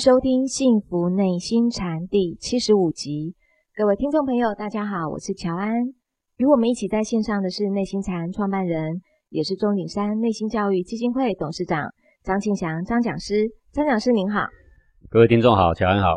[0.00, 3.34] 收听《幸福内心禅》第七十五集。
[3.76, 5.74] 各位听众朋友，大家好，我是乔安。
[6.38, 11.90] 与我们一起在线上的是内心禅创办人，也是钟鼎山内心教育基金会董事长
[12.24, 13.50] 张庆祥张讲师。
[13.72, 14.46] 张讲师您好，
[15.10, 16.16] 各位听众好，乔安好。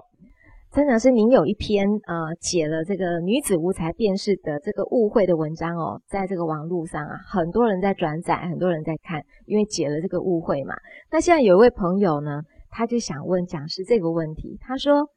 [0.71, 10.73] 张讲师，您有一篇呃解了这个女子无才便是德这个误会的文章哦，在这个网络上啊，很多人在转载，很多人在看，因为解了这个误会嘛。
[11.11, 12.41] 那现在有一位朋友呢？
[12.75, 15.07] 他就想问讲师这个问题，他说：“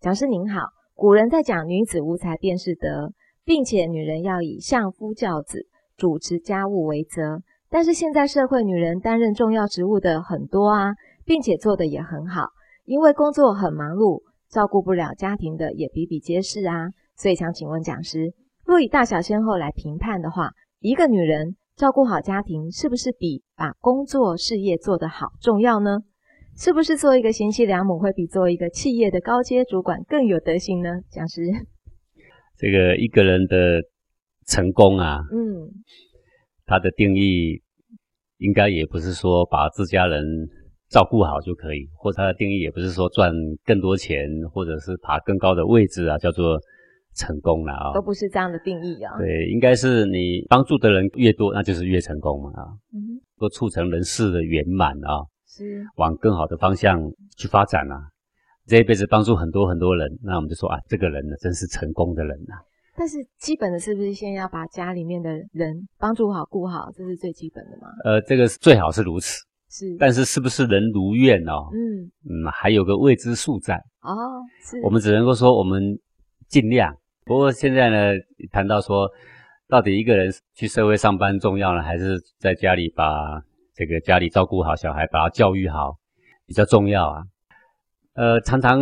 [0.00, 3.12] 讲师您好，古人在讲女子无才便是德，
[3.44, 7.42] 并且女人要以相夫教子、主持家务为责。
[7.68, 10.92] 但是现在社会女人担任重要职务的很多啊，
[11.24, 12.46] 并且做得也很好，
[12.84, 16.86] 因为工作很忙碌，照顾不了家庭的也比比皆是啊。
[17.16, 18.32] 所以想请问讲师，
[18.64, 25.98] 若以大小先后来评判的话，一个女人照顾好家庭，是不是比把工作事业做得好重要呢？”
[26.56, 30.90] 是不是做一个贤妻良母会比做一个企业的高阶主管更有德行呢？
[31.10, 31.42] 讲师，
[32.56, 33.82] 这个一个人的
[34.46, 35.68] 成功啊，嗯，
[36.64, 37.60] 他的定义
[38.38, 40.22] 应该也不是说把自家人
[40.88, 43.32] 照顾好就可以，或者他的定义也不是说赚
[43.64, 46.56] 更多钱，或者是爬更高的位置啊，叫做
[47.16, 49.18] 成功了啊，都不是这样的定义啊。
[49.18, 55.26] 对，应该是你帮助的人越多，那就是越成功嘛啊，嗯，都促成人事的圆满啊。
[55.56, 57.00] 是往更好的方向
[57.36, 58.10] 去发展啊！
[58.66, 62.54] 这一辈子帮助很多很多人，那我们就说啊，这个人呢，真是成功的人呐。
[62.96, 67.88] 但是基本的是不是先要把家里面的人帮助好、顾好，这是最基本的吗？
[68.04, 69.38] 呃，这个最好是如此。
[69.70, 71.68] 是，但是是不是人如愿哦？
[71.72, 73.76] 嗯嗯，还有个未知数在。
[74.00, 74.80] 哦，是。
[74.82, 75.80] 我们只能够说我们
[76.48, 76.92] 尽量。
[77.24, 78.12] 不过现在呢，
[78.50, 79.08] 谈到说，
[79.68, 83.42] 到底一个人去社会上班重要呢，还是在家里把？
[83.74, 85.96] 这个家里照顾好小孩，把他教育好
[86.46, 87.22] 比较重要啊。
[88.14, 88.80] 呃，常常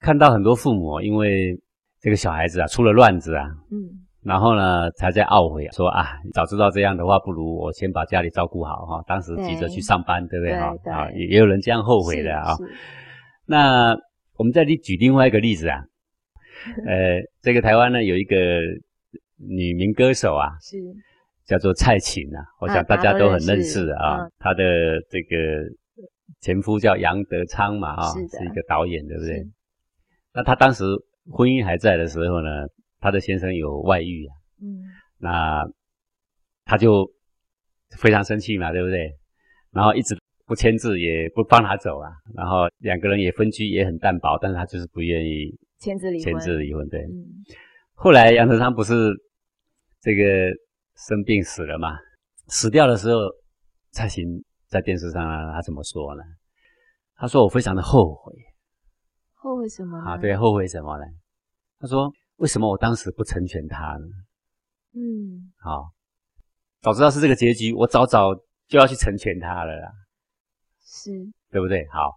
[0.00, 1.58] 看到很多父母因为
[2.00, 9.02] 这个小孩子啊出了乱子啊，嗯，然后呢才在懊悔说啊，早知道这样的话，不如我先把家里照顾好哈。
[9.06, 10.60] 当时急着去上班，对，对不对
[10.92, 11.04] 哈？
[11.04, 12.54] 啊，也也有人这样后悔的啊。
[13.46, 13.96] 那
[14.36, 15.80] 我们再举另外一个例子啊，
[16.86, 18.36] 呃，这个台湾呢有一个
[19.38, 20.76] 女民歌手啊，是。
[21.46, 24.26] 叫做蔡琴啊，我想大家都很认识啊。
[24.38, 25.36] 她的这个
[26.40, 29.44] 前夫叫杨德昌嘛，啊，是一个导演，对不对？
[30.32, 30.84] 那他当时
[31.30, 32.48] 婚姻还在的时候呢，
[32.98, 34.32] 她的先生有外遇啊，
[34.62, 34.82] 嗯，
[35.18, 35.64] 那
[36.64, 37.06] 她就
[37.98, 39.12] 非常生气嘛，对不对？
[39.70, 40.16] 然后一直
[40.46, 42.10] 不签字，也不放他走啊。
[42.34, 47.00] 然后两个人也分居，也很淡薄，但是她就是不愿意签字离婚，签字离婚，对。
[47.02, 47.24] 嗯，
[47.92, 49.12] 后来杨德昌不是
[50.00, 50.22] 这个。
[50.96, 51.96] 生病死了嘛？
[52.48, 53.20] 死掉的时候，
[53.90, 54.24] 蔡琴
[54.68, 56.22] 在电视上啊，他怎么说呢？
[57.16, 58.32] 他说：“我非常的后悔。”
[59.34, 60.04] 后悔什么呢？
[60.04, 61.04] 啊，对，后悔什么呢？
[61.78, 64.06] 他说：“为什么我当时不成全他呢？”
[64.96, 65.90] 嗯，好，
[66.80, 68.34] 早知道是这个结局，我早早
[68.66, 69.92] 就要去成全他了啦。
[70.84, 71.10] 是，
[71.50, 71.86] 对不对？
[71.90, 72.10] 好，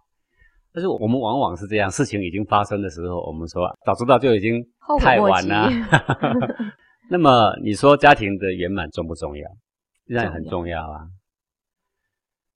[0.73, 4.63] 但是我们往往是这样，事情已经发生的时候，我们说早知道就已经
[4.99, 5.69] 太晚了。
[7.09, 9.47] 那么你说家庭的圆满重不重要？
[10.09, 11.07] 当然很重要啊。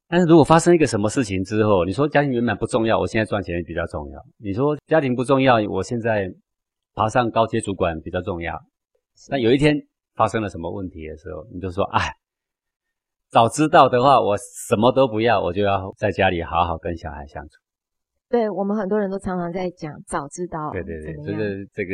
[0.07, 4.21] 但是如果发生一个什么事情之后，你说家庭圆满不重要，我现在赚钱比较重要。
[4.37, 6.29] 你说家庭不重要，我现在
[6.93, 8.61] 爬上高阶主管比较重要。
[9.29, 9.75] 那有一天
[10.15, 12.13] 发生了什么问题的时候，你就说：哎，
[13.29, 17.51] 早知道的话，我什么都不要，我就要在家里好好跟小孩相处。
[18.29, 20.71] 对，我们很多人都常常在讲早知道。
[20.71, 21.93] 对对对，就是这个。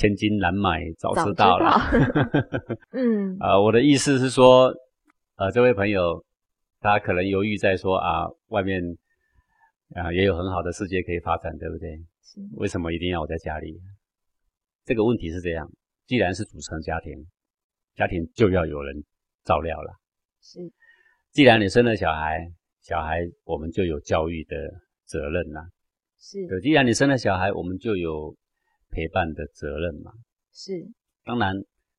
[0.00, 1.76] 千金难买早知道了。
[2.96, 4.72] 嗯，啊、呃，我的意思是说，
[5.36, 6.24] 呃，这位朋友，
[6.80, 8.82] 他可能犹豫在说啊，外面
[9.94, 11.98] 啊、呃、也有很好的世界可以发展，对不对？
[12.22, 12.40] 是。
[12.56, 13.78] 为什么一定要我在家里？
[14.86, 15.70] 这个问题是这样：
[16.06, 17.26] 既然是组成家庭，
[17.94, 19.04] 家庭就要有人
[19.44, 19.92] 照料了。
[20.40, 20.60] 是。
[21.30, 22.50] 既然你生了小孩，
[22.80, 24.56] 小孩我们就有教育的
[25.04, 25.60] 责任呐。
[26.18, 26.58] 是。
[26.62, 28.34] 既然你生了小孩，我们就有。
[28.90, 30.12] 陪伴的责任嘛，
[30.52, 30.72] 是。
[31.24, 31.54] 当然，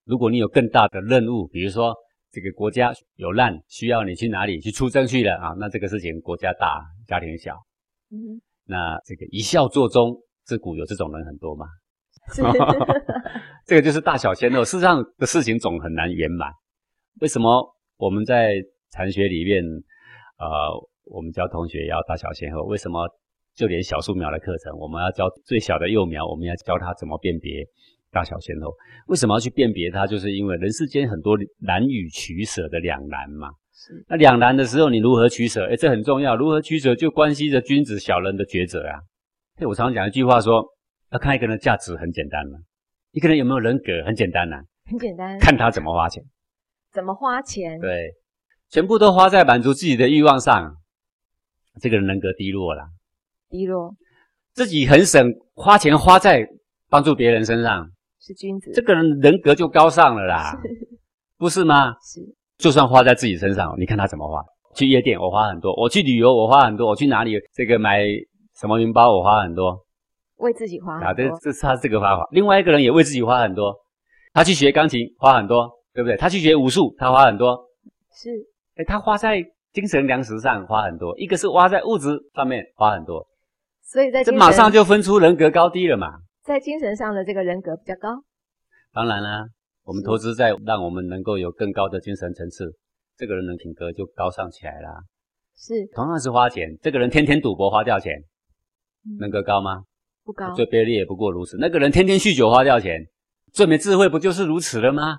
[0.06, 1.96] 如果你有更大的任务，比如说
[2.32, 7.56] 这个国家有难，需要你去哪里去出征去了啊，那这个事情国家大，家庭小。
[8.12, 8.42] 嗯。
[8.66, 11.66] 那这个一孝作忠，自古有这种人很多嘛。
[12.34, 12.42] 是。
[13.66, 16.52] 这个就是大小先后，事实上的事情总很难圆满。
[17.22, 18.56] 为什么我们在
[18.90, 19.64] 禅学里面，
[20.38, 20.48] 呃，
[21.06, 22.64] 我们教同学要大小先后？
[22.64, 23.08] 为什么？
[23.56, 27.66] 就连小树苗的课程，我们要教最小的幼苗，我们要教他怎么辨别
[28.10, 28.74] 大小先后。
[29.08, 30.08] 为什么要去辨别它？
[30.08, 33.50] 就是因为人世间很多难与取舍的两难嘛。
[34.08, 35.66] 那两难的时候，你如何取舍？
[35.68, 36.36] 哎，这很重要。
[36.36, 39.00] 如何取舍，就关系着君子小人的抉择啊。
[39.58, 40.64] 哎，我常常讲一句话说，
[41.12, 42.60] 要看一个人的价值很简单嘛，
[43.12, 46.24] 一个人有没有人格很简单呐、啊，很简单，看他怎么花钱。
[46.92, 47.80] 怎么花钱？
[47.80, 48.12] 对，
[48.70, 50.76] 全部都花在满足自己的欲望上，
[51.82, 52.84] 这个人人格低落了。
[53.52, 53.94] 低落。
[54.54, 56.48] 自己很省，花钱花在
[56.90, 57.88] 帮助别人身上，
[58.20, 58.72] 是君子。
[58.74, 60.70] 这个人人格就高尚了啦，是
[61.38, 61.94] 不是吗？
[62.02, 62.22] 是。
[62.58, 64.44] 就算花在自己身上，你看他怎么花？
[64.74, 68.04] 去夜店我花很多，我去旅游我花很多，我去哪里这个买
[68.58, 69.78] 什么名包我花很多，
[70.38, 71.08] 为自己花很多。
[71.08, 72.28] 啊，这这是他这个方法。
[72.32, 73.76] 另外一个人也为自己花很多，
[74.34, 76.16] 他去学钢琴花很多，对不对？
[76.16, 77.58] 他去学武术他花很多，
[78.14, 78.30] 是。
[78.76, 79.44] 诶，他花在
[79.74, 83.28] 精神粮食上花很多，一个是花在物质上面花很多。
[83.92, 86.08] 所以在这马上就分出人格高低了嘛，
[86.46, 88.24] 在精神上的这个人格比较高。
[88.94, 89.46] 当然啦，
[89.84, 92.74] 我们投资在让我们能够有更高的精神层次，
[93.18, 95.04] 这个人的品格就高尚起来啦。
[95.58, 98.14] 是，同样是花钱，这个人天天赌博花掉钱，
[99.20, 99.84] 人格高吗？
[100.24, 100.54] 不高。
[100.54, 101.58] 最卑劣也不过如此。
[101.58, 103.06] 那个人天天酗酒花掉钱，
[103.52, 105.18] 最没智慧不就是如此了吗？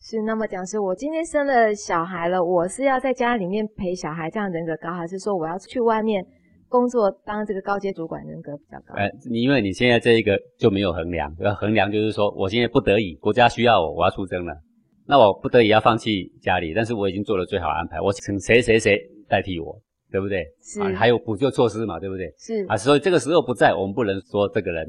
[0.00, 0.22] 是。
[0.22, 6.26] 那么讲是，我今天生了小孩了，我是要在家里面陪小孩，这样人格高，还是说我要去外面？
[6.68, 8.94] 工作当这个高阶主管，人格比较高。
[8.94, 14.54] 哎，你因为你现在这一个就没有衡量，要衡量就是说，我现在不得已，国家需要我，我要出征了，
[15.06, 18.98] 那我不得已要放弃家里，但是我已经做了最好安排，我请谁谁谁
[19.28, 19.80] 代替我，
[20.10, 20.44] 对不对？
[20.62, 20.80] 是。
[20.82, 22.32] 啊，还有补救措施嘛，对不对？
[22.36, 22.64] 是。
[22.66, 24.86] 啊，所以这个时候不在，我们不能说这个人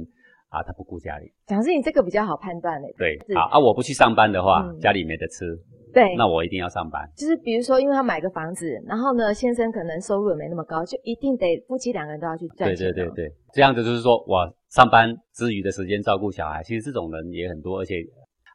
[0.49, 1.31] 啊，他不顾家里。
[1.47, 2.93] 讲师，你这个比较好判断嘞。
[2.97, 3.15] 对。
[3.35, 5.57] 啊啊，我不去上班的话，嗯、家里没得吃。
[5.93, 7.09] 对，那我一定要上班。
[7.15, 12.91] 就是比如说，因为他买个房子，然后呢，先生可能收入也没那么高，就一定得夫妻两个人都要去赚钱。
[12.91, 17.95] 对对对对，这样子就是说我上班之余的时间照顾小孩，其实这种人也很多，而且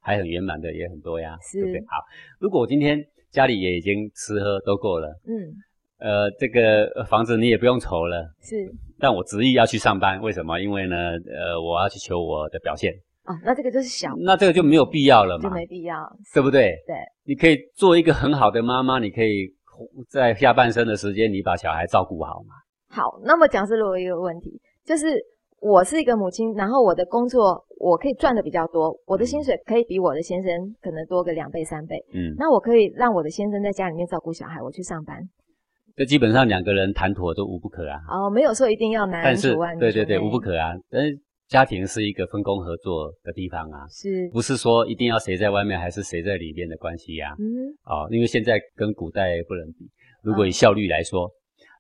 [0.03, 1.81] 还很圆满的也很多呀，是对不对？
[1.87, 1.97] 好，
[2.39, 5.53] 如果我今天家里也已经吃喝都够了，嗯，
[5.99, 8.57] 呃，这个房子你也不用愁了，是，
[8.99, 10.61] 但我执意要去上班，为什么？
[10.61, 12.93] 因为呢，呃，我要去求我的表现。
[13.25, 15.97] 哦，那这个就是小，那这个就没有必要了嘛，就没必要，
[16.35, 16.77] 对不对？
[16.87, 16.95] 对，
[17.25, 19.49] 你可以做一个很好的妈妈，你可以
[20.11, 22.55] 在下半生的时间，你把小孩照顾好嘛。
[22.91, 25.19] 好，那么讲师，如果有一个问题，就是
[25.59, 35.19] 我是一个母亲，然后我的工作我可以赚的比较多，我的薪水可以比我的先生可能多个两倍三倍，嗯，那我可以让我的先生在家里面照顾小孩，我去上班，
[35.97, 37.99] 这基本上两个人谈妥都无不可啊。
[38.11, 41.19] 哦，没有说一定要男人主外对对对，无不可啊，但是。
[41.49, 47.35] 家庭是一个分工合作的地方啊，是，不是说一定要谁在外面还是谁在里面的关系呀？
[47.39, 47.45] 嗯，
[47.85, 49.89] 哦，因为现在跟古代不能比。
[50.23, 51.31] 如果以效率来说，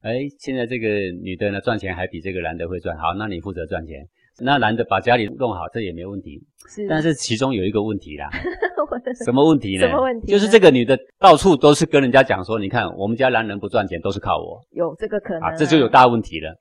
[0.03, 0.89] 哎，现在这个
[1.23, 4.07] 女的呢赚钱还比这个男的会赚，好，那你负责赚钱，
[4.39, 6.43] 那男的把家里弄好，这也没问题。
[6.69, 8.29] 是，但是其中有一个问题啦，
[9.25, 9.87] 什么问题呢？
[9.87, 10.27] 什么问题？
[10.31, 16.55] 就是这个女的到处都是跟人家讲说，你看我们家男人不赚钱都是靠我，有这个可能啊，这就有大问题了。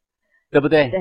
[0.53, 0.87] 对不对？
[0.89, 0.99] 对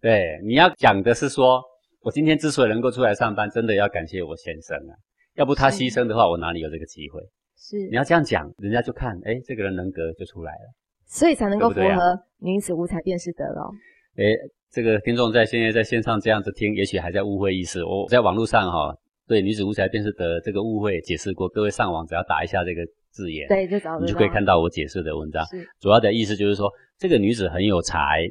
[0.00, 1.62] 对，你要讲的是说，
[2.00, 4.96] 我今天之所以能够出来上班，真的要感谢我先生啊，
[5.34, 7.20] 要不他牺牲的话，我哪里有这个机会？
[7.54, 10.72] 是，你要这样讲，人家就看，哎，这个人人格就出来了，
[11.06, 13.70] 所以才能够符合女子无才便是德咯。
[14.16, 14.24] 哎，
[14.72, 17.84] 这个听众在现在在线上这样子听，也许还在误会意思。
[17.84, 18.98] 我在网络上哈、哦，
[19.28, 25.44] 对女子无才便是德这个误会解释过，各位上网只要打一下这个字眼，对，就找你就可以看到我解释的文章。
[25.78, 28.26] 主要的意思就是说，这个女子很有才。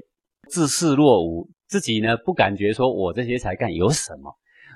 [0.54, 4.32] 自视若无，自己呢不感觉说我这些才干有什么，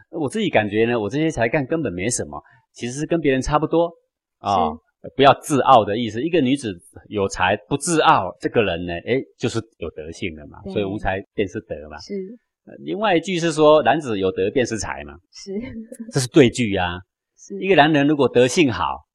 [0.09, 2.41] 我自己感觉呢我这些才干根本没什么，
[2.73, 3.91] 其实是跟别人差不多
[4.39, 4.79] 啊、哦，
[5.15, 6.19] 不要自傲的意思。
[6.23, 6.75] 一个女子
[7.09, 11.99] 有才不自傲，这个人呢，诶就是有德性的嘛，所以无才便是德嘛。
[11.99, 12.15] 是。
[12.79, 15.13] 另外一句是说，男子有德便是才嘛。
[15.31, 15.53] 是。
[16.11, 16.97] 这是对句啊。
[17.37, 17.55] 是。
[17.61, 19.05] 一个男人如果德性好，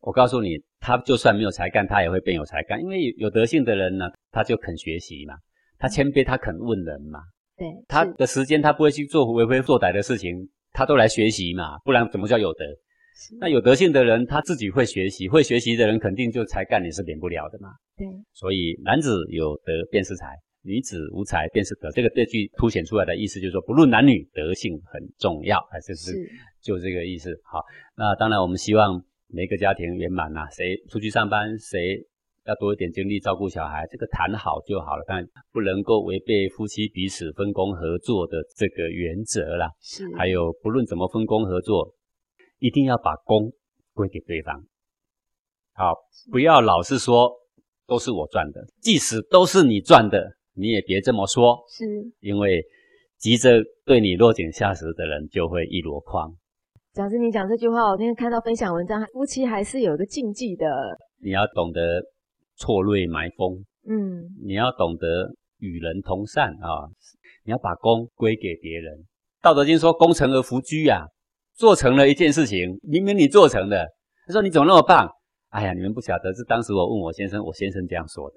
[0.00, 5.34] 我告诉你，他就算没有才干，他也会变有才干，因为有德性的人呢，他就肯学习嘛。
[5.82, 7.18] 他谦卑，他肯问人嘛？
[7.56, 12.64] 对，他的时间他不会去做为非作歹的事情，他都来学习嘛，不然怎么叫有德？
[13.40, 17.70] 那有德性的人，他自己会学习，会学习的人肯定就才干你是免不了的嘛。
[17.96, 20.28] 对，所以男子有德便是才，
[20.62, 21.90] 女子无才便是德。
[21.90, 26.12] 这个这句凸显出来的意思就是说，不论男女，德性很重要，还是是
[26.62, 27.36] 就这个意思。
[27.42, 27.58] 好，
[27.96, 32.06] 那当然我们希望每个家庭圆满呐，谁出去上班谁。
[32.44, 39.70] 要多一点精力照顾小孩，这个谈好就好了，但不能够违背夫妻彼此分工合作的这个原则啦。
[39.80, 41.94] 是，还有不论怎么分工合作，
[42.58, 43.52] 一定要把功
[43.94, 44.64] 归给对方。
[45.74, 45.94] 好，
[46.30, 47.30] 不要老是说
[47.86, 51.64] 都是我赚的，即使都是你赚的，你也别这么说。
[51.68, 51.84] 是，
[52.20, 52.62] 因为
[53.18, 56.34] 急着对你落井下石的人就会一箩筐。
[56.92, 60.66] 讲师，你讲这句话，我今天看到分享文章，夫妻还是有一个禁忌的。
[61.22, 62.02] 你要懂得
[62.56, 66.88] 错锐埋风，嗯，你要懂得与人同善啊，
[67.44, 69.04] 你要把功归给别人。
[69.40, 71.06] 道德经说：“功成而弗居啊，
[71.54, 73.86] 做成了一件事情，明明你做成的，
[74.26, 75.10] 他说你怎么那么棒？
[75.50, 78.36] 哎呀，你们不晓得，是当时我问我先生，我先生这样说的，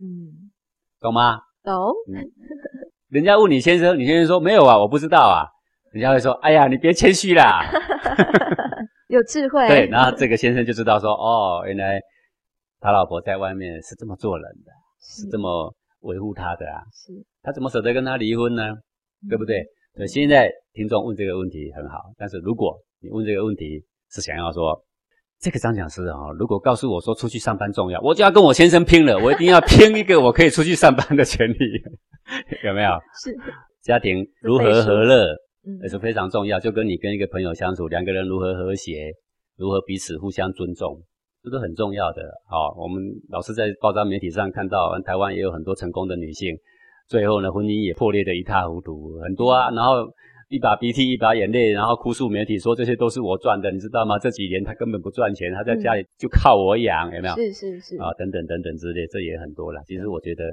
[0.00, 0.50] 嗯，
[1.00, 1.38] 懂吗？
[1.62, 1.92] 懂。
[2.14, 2.24] 嗯，
[3.10, 5.44] 人家问你先生，你先生说没有啊，我不知道啊。
[5.92, 7.62] 人家会说：哎呀，你别谦虚啦。
[9.08, 12.00] ”有智慧， 对，然后这个先生就知道说，哦，原来
[12.80, 18.62] 他老婆在外面是这么做人的，是，是这么维护他的啊，是，他怎么舍得跟他离婚呢？
[18.70, 19.64] 嗯、对不对？
[19.94, 24.84] 所以，现在听众问这个问题很好，但是如果你问这个问题是想要说，
[25.40, 31.56] 这个张讲师啊，如果告诉我说出去上班重要，我就要跟我先生拼了，我一定要拼一个我可以出去上班的权利，
[32.64, 32.90] 有没有？
[33.22, 33.36] 是，
[33.82, 35.34] 家庭如何和乐？
[35.82, 39.12] 也是非常重要，就跟你跟一个朋友相处，两个人如何和谐，
[39.56, 41.02] 如何彼此互相尊重，
[41.42, 42.22] 这都很重要的。
[42.48, 46.56] 好，我们老是在报章媒体上看到，台湾也有很多成功的女性，
[47.06, 49.70] 最后呢，婚姻也破裂的一塌糊涂，很多啊。
[49.70, 50.08] 然后
[50.48, 54.18] 一把鼻涕一把眼泪，然后哭诉媒体说这些都是我赚的，你知道吗？
[54.18, 57.34] 这几年她根本不赚钱，她在家里就靠我养，有没有？
[57.34, 59.82] 是是是啊，等等等等之类，这也很多了。
[59.86, 60.44] 其实我觉得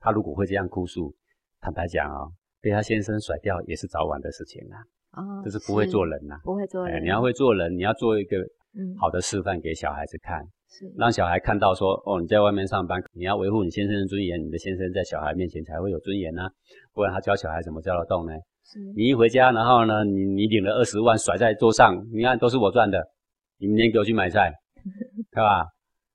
[0.00, 1.14] 她如果会这样哭诉，
[1.60, 2.26] 坦白讲啊。
[2.60, 4.78] 被她先生甩掉也是早晚的事情啊，
[5.20, 7.02] 哦，就是不会做人呐，不会做人。
[7.02, 8.36] 你要会做人，你要做一个
[8.98, 16.48] 好的示范给小孩子看，是让小孩看到说，哦，你在外面上班，你要维护你先生的尊严，你的先生在小孩面前才会有尊严呐，
[16.92, 18.32] 不然他教小孩怎么教得动呢？
[18.64, 23.02] 是你一回家，然后呢，你你领了二十万甩在桌上，你看都是我赚的，
[23.58, 24.52] 你明天给我去买菜，
[25.32, 25.66] 对吧？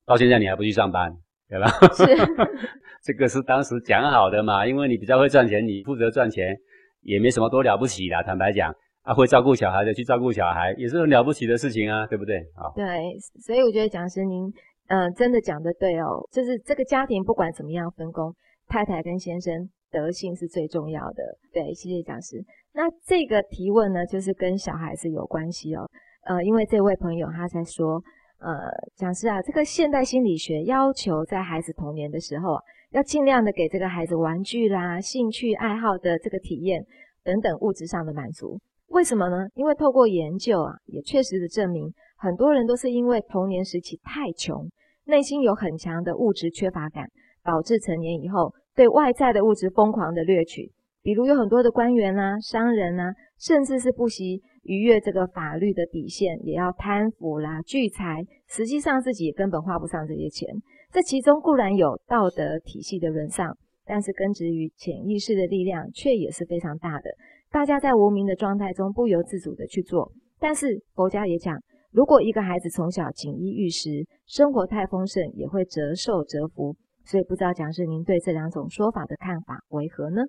[0.05, 1.13] 到现在你还不去上班，
[1.49, 1.67] 对吧？
[1.93, 2.05] 是。
[3.03, 6.53] 这个是当时讲好的嘛，因为你比较会赚钱，你负责赚钱
[7.01, 8.21] 也没什么多了不起的。
[8.23, 8.73] 坦白讲，
[9.07, 12.39] 啊，会照顾小孩的去照顾小孩也是很了不起的事情啊，对不对？
[12.55, 14.51] 啊，对，所以我觉得讲师您，
[14.87, 18.35] 嗯、真的讲得对哦，就是这个家庭不管怎么样分工，
[18.67, 21.23] 太太跟先生德性是最重要的。
[21.53, 22.43] 对，谢谢讲师。
[22.73, 25.89] 那这个提问呢，就是跟小孩子有关系哦。
[26.25, 28.03] 呃，因为这位朋友他在说，
[28.39, 28.51] 呃，
[28.97, 32.61] 讲师啊，这个现代心理学要求在孩子童年的时候啊。
[32.91, 36.81] 要尽量的给这个孩子玩具啦、兴趣爱好的这个体验
[37.21, 38.57] 等等物质上的满足。
[38.87, 39.47] 为什么呢？
[39.53, 44.69] 因为透过研究啊，也确实的证明，很多人都是因为童年时期太穷，
[45.05, 47.07] 内心有很强的物质缺乏感，
[47.43, 50.71] 导致成年以后对外在的物质疯狂的掠取。
[51.03, 60.49] 比如有很多的官员啦、商人啦，甚至是不惜逾越这个法律的底线，也要贪腐啦、聚财，实际上自己根本花不上这些钱。
[60.91, 67.09] 这其中固然有道德体系的沦丧，但是根植于潜意识的力量却也是非常大的。
[67.57, 71.57] 大家在无名的状态中不由自主的去做，但是佛家也讲，
[71.91, 76.75] 如果一个孩子从小锦衣玉食，生活太丰盛，也会折寿折福。
[77.03, 80.21] 所以不知道讲师您对这两种说法的看法为何呢？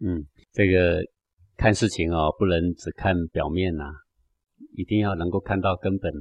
[0.00, 1.02] 嗯，这个
[1.56, 3.92] 看事情哦，不能只看表面呐、啊，
[4.76, 6.12] 一定要能够看到根本。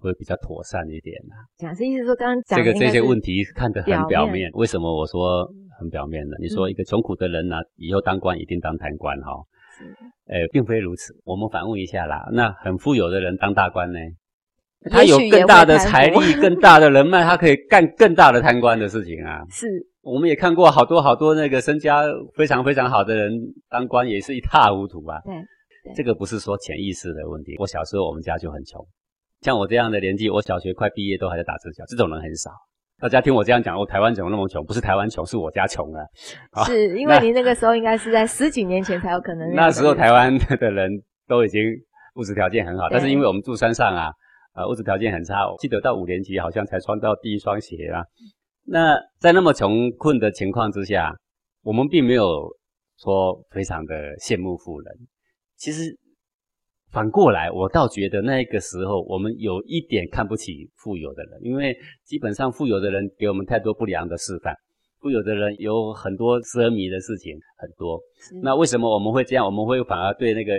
[0.00, 1.42] 会比较妥善一点呐、啊。
[1.58, 4.48] 讲是意思说，刚刚讲这个这些问题看得很表面。
[4.52, 5.44] 为什么我说
[5.76, 6.36] 很表面呢？
[6.40, 9.32] 你说一个穷苦的人呢、啊，以后当官一定当贪官哈？
[10.26, 11.14] 呃，并非如此。
[11.24, 13.98] 我们反问一下啦，那很富有的人当大官呢？
[14.90, 19.42] 他有更大的财力、更大的人脉，他可以干更大的贪官的事情啊。
[19.50, 19.66] 是，
[20.02, 22.04] 我们也看过好多好多那个身家
[22.34, 23.32] 非常非常好的人
[23.68, 25.20] 当官也是一塌糊涂吧？
[25.24, 27.56] 对，对，这个不是说潜意识的问题。
[27.58, 28.80] 我小时候我们家就很穷。
[29.40, 32.50] 像我这样的年纪，我小学快毕业都还在打支脚，这种人很少。
[33.00, 34.64] 大家听我这样讲，我台湾怎么那么穷？
[34.64, 36.04] 不是台湾穷，是我家穷啊。
[36.66, 39.54] 是因为您那个时候应该是在十几年前才有可能。
[39.54, 40.90] 那 时候台湾的人
[41.28, 41.62] 都已经
[42.16, 44.10] 物质条件很好， 但是因为我们住山上啊，
[44.54, 45.48] 呃，物质条件很差。
[45.48, 48.02] 我记得到五年级好像才穿到第一双鞋啊。
[48.64, 51.14] 那在那么穷困的情况之下，
[51.62, 52.48] 我们并没有
[52.98, 54.92] 说非常的羡慕富人。
[55.56, 55.96] 其实。
[56.90, 64.54] 反过来，我倒觉得那个时候我们有一点看不起富有的人，因为基本上富有的人给我们太多不良的示范，
[64.98, 68.00] 富有的人有很多奢靡的事情很多。
[68.42, 69.44] 那为什么我们会这样？
[69.44, 70.54] 我们会反而对那个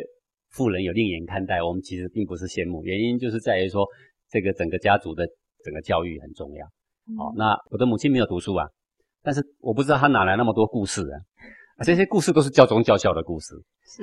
[0.52, 1.64] 富人有另眼看待？
[1.64, 3.88] 我们其实并不是羡慕，原因就是在于说，
[4.30, 5.28] 这个整个家族的
[5.64, 6.66] 整个教育很重要。
[7.18, 8.68] 好，那我的母亲没有读书啊，
[9.24, 11.18] 但是我不知道她哪来那么多故事啊。
[11.84, 13.56] 这些故事都是教宗教校的故事，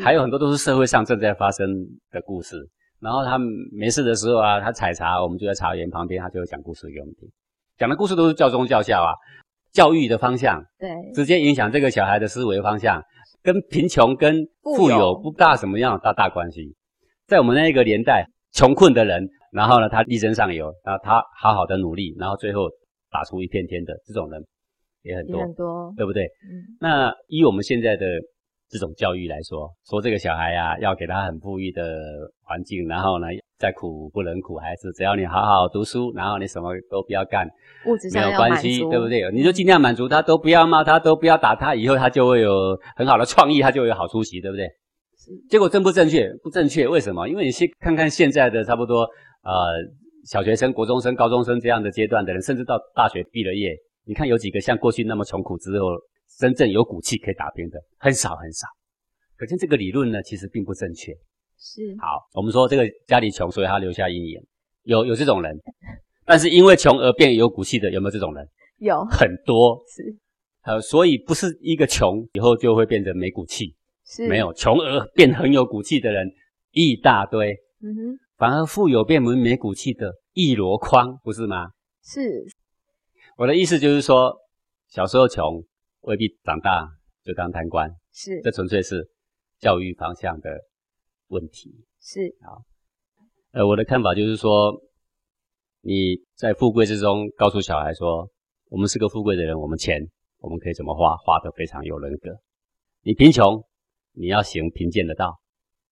[0.03, 1.69] 还有很多都是社会上正在发生
[2.11, 2.57] 的故事。
[3.01, 3.39] 然后他
[3.73, 7.29] 没事的时候啊，他采茶，我们就在茶园旁边，他就会讲故事给我们听。
[7.77, 9.13] 讲的故事都是教宗教校啊，
[9.73, 13.03] 教育的方向，对，直接影响这个小孩的思维方向，
[13.43, 16.75] 跟贫穷跟富有不大什么样大大关系。
[17.27, 22.63] 在我们那个年代，穷困的人，然后呢，他力争上游，然后他好好的努力，然后最后
[23.11, 24.43] 打出一片天的这种人
[25.07, 26.25] 也很多，很多，对不对？
[26.25, 26.77] 嗯。
[26.81, 28.07] 那以我们现在的
[28.69, 31.83] 这种教育来说，说这个小孩啊，要给他很富裕的
[32.43, 33.27] 环境，然后呢，
[33.59, 37.49] 再苦不能苦孩子，只要你好好读书，然后你什么都不要干，
[37.87, 39.31] 物质上没有关系，对不对？
[39.31, 44.69] 你就尽量满足他，都不要骂他，都不要打他，以后他就会有很好的创意，他就会有好出息，对不对？
[45.49, 46.29] 结果正不正确？
[46.43, 47.29] 不正确，为什么？
[47.29, 49.01] 因为你先看看现在的差不多
[49.43, 49.75] 呃
[50.25, 55.89] 小学生、国中生、高中生这样的阶段的人，甚至到大学毕了业，你看有几个像过去那么穷苦之后，
[56.39, 58.67] 真正有骨气可以打拼的，很少很少。
[59.37, 61.13] 可见这个理论呢，其实并不正确。
[61.59, 61.83] 是。
[61.99, 64.41] 好，我们说这个家里穷，所以他留下阴影，
[64.85, 65.55] 有有这种人，
[66.25, 68.49] 但是因为穷而变有骨气的，有没有这种人？
[68.79, 69.83] 有很多。
[69.89, 70.17] 是。
[70.63, 73.75] 呃，所以不是一个穷以后就会变得没骨气。
[74.09, 76.31] 是没有穷而变很有骨气的人
[76.71, 81.71] 一大堆，嗯哼，反而富有变没没骨气的一箩筐，不是吗？
[82.05, 82.47] 是，
[83.37, 84.37] 我的意思就是说，
[84.89, 85.63] 小时候穷
[86.01, 86.89] 未必长大
[87.23, 89.09] 就当贪官，是，这纯粹是
[89.59, 90.51] 教育方向的
[91.29, 91.85] 问题。
[92.01, 92.57] 是，啊，
[93.53, 94.73] 呃，我的看法就是说，
[95.83, 98.29] 你在富贵之中告诉小孩说，
[98.69, 100.01] 我们是个富贵的人，我们钱
[100.39, 102.31] 我们可以怎么花，花得非常有人格。
[103.03, 103.63] 你贫穷。
[104.19, 105.39] 你要行贫贱的道，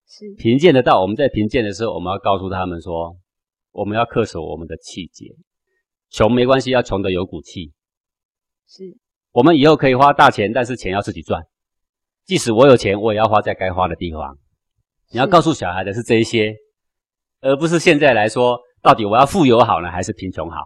[0.09, 1.03] 是贫贱的道。
[1.03, 3.15] 我们在贫贱的时候，我们要告诉他们说，
[3.71, 5.27] 我们要恪守我们的气节。
[6.15, 7.73] 穷没关系，要穷得有骨气。
[8.69, 8.85] 是，
[9.33, 11.43] 我们以后可以花大钱，但是钱要自己赚。
[12.25, 14.39] 即使我有钱，我也要花在该花的地方。
[15.11, 16.55] 你要告诉小孩的是这一些，
[17.41, 20.59] 而不是现在来说，到底我要富有好呢，还是贫穷好？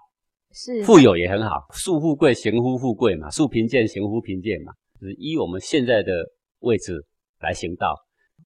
[0.52, 6.12] 是，富有也很好，树富贵，行乎富贵嘛，树贫贱，行乎贫贱嘛，就是依我们现在的
[6.58, 7.06] 位置。
[7.40, 7.94] 来行道，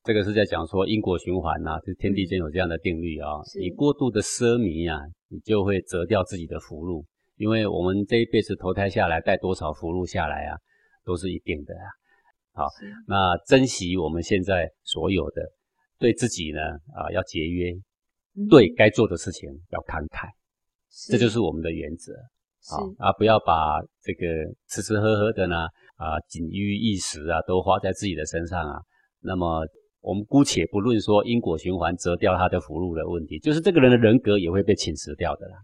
[0.04, 3.42] 这个是在讲说因果循环呐、啊，就天地间有这样的定律啊、哦。
[3.58, 5.00] 你过度的奢靡啊，
[5.32, 7.04] 你就会折掉自己的福禄。
[7.36, 10.58] 因为我们这一辈子投胎下来带多少福禄下来啊，
[11.04, 11.86] 都是一定的啊。
[12.52, 12.66] 好，
[13.08, 13.16] 那
[13.46, 15.42] 珍惜我们现在所有的，
[15.98, 16.60] 对自己呢
[16.94, 17.72] 啊要节约，
[18.36, 20.28] 嗯、对该做的事情要慷慨，
[21.08, 22.12] 这就是我们的原则。
[22.68, 24.26] 好啊，不要把这个
[24.68, 25.66] 吃吃喝喝的呢。
[25.96, 28.80] 啊，仅于一时啊，都花在自己的身上啊。
[29.20, 29.64] 那么，
[30.02, 35.54] 我们姑且不论说因果循环折掉他的福禄的问题，就是这个人的人格也会被侵蚀掉的啦。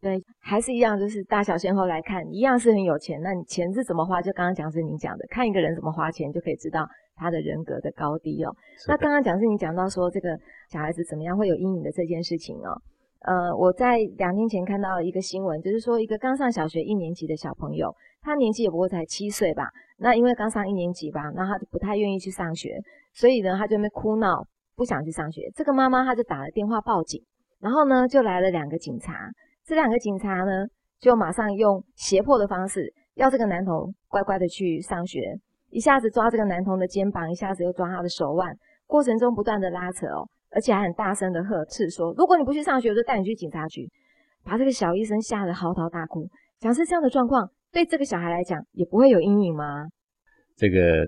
[0.00, 3.20] 对，还是一样，就是大小先后来看，一样是很有钱。
[3.20, 4.22] 那你钱是怎么花？
[4.22, 8.54] 就刚刚讲是您讲的，看一个人怎么花钱，就可以知道他的人格的高低哦。
[8.86, 10.38] 那刚刚讲是你讲到说这个
[10.70, 12.80] 小孩子怎么样会有阴影的这件事情哦。
[13.22, 17.92] 呃，我在两天前看到一个新闻，就是说一个刚上小学一年级的小朋友。
[18.20, 22.80] 他年纪也不过才七岁吧，那因为刚上一年级吧，那他就不太愿意去上学，
[23.14, 25.50] 所以呢，他就没哭闹，不想去上学。
[25.56, 27.20] 这个妈妈她就打了电话报警，
[27.58, 29.28] 然后呢，就来了两个警察。
[29.66, 30.66] 这两个警察呢，
[31.00, 35.36] 就马上用胁迫的方式，要这个男童乖乖的去上学，
[35.70, 38.56] 一下子抓这个男童的肩膀，一下子又抓他的手腕，
[38.86, 43.90] 过程中不断的拉扯哦，而且还很大声的呵斥说：“如果你不去上学，我就带你去警察局。”
[44.46, 46.28] 把这个小医生吓得嚎啕大哭。
[46.60, 47.50] 假设这样的状况。
[47.72, 49.86] 对这个小孩来讲，也不会有阴影吗？
[50.56, 51.06] 这个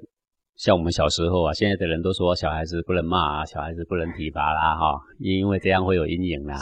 [0.56, 6.56] 像我们小时候啊，现在的人都说小孩子不能骂啊，小孩子不能体罚啦，哈，因为这样会有阴影啦。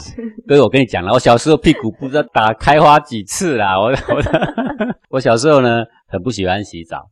[0.47, 3.77] 所以我跟你讲了，我小时候屁股不知道打开花几次啦。
[3.79, 3.95] 我我
[5.11, 7.09] 我小时候呢，很不喜欢洗澡，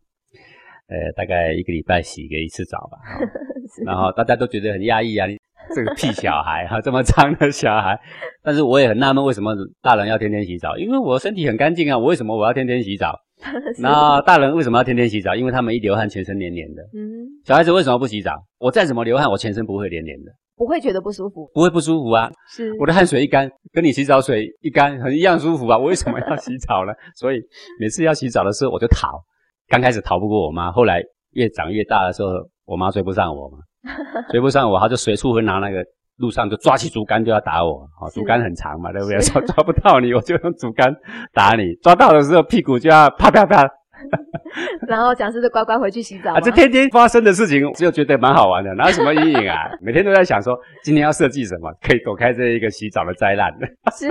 [0.88, 2.97] 呃，大概一个礼拜洗个一次澡吧。
[3.86, 5.28] 然后大家都觉得很压抑啊。
[5.75, 7.99] 这个屁小孩哈，这么脏的小孩，
[8.43, 10.77] 但是我也很纳闷，为什么大人要天天洗澡？
[10.77, 13.15] 因为我身体很干净啊，我为什么我要天天洗澡？
[13.80, 15.36] 那大人为什么要天天洗澡？
[15.36, 16.82] 因为他们一流汗，全身黏黏的。
[16.95, 18.32] 嗯，小孩子为什么不洗澡？
[18.60, 22.32] 我再怎么流汗，我全身不会黏黏的，不会觉得不舒服，不会不舒服啊。
[22.49, 25.77] 是，我的汗水一干，跟你洗澡水一干，很一样舒服啊。
[25.77, 26.91] 我为什么要洗澡呢？
[27.15, 27.39] 所以
[27.80, 29.21] 每次要洗澡的时候，我就逃。
[29.67, 31.03] 刚开始逃不过我妈，后来
[31.34, 32.30] 越长越大的时候，
[32.65, 33.60] 我妈追不上我嘛。
[34.30, 35.84] 追不上我，他就随处会拿那个
[36.17, 37.88] 路上就抓起竹竿就要打我。
[38.00, 39.19] 好，竹竿很长嘛，对不对？
[39.19, 40.93] 抓 抓不到你，我就用竹竿
[41.34, 41.73] 打你。
[41.82, 43.67] 抓到的时候，屁股就要啪啪啪。
[44.88, 46.32] 然后讲师就乖乖回去洗澡。
[46.32, 49.69] 啊，这天天发生的事情，只有觉得蛮好玩的，哪有什么阴影啊？
[49.82, 53.52] 每天都在想说，今天要设计什么，可以躲开这一个洗澡的灾难。
[53.97, 54.08] 是。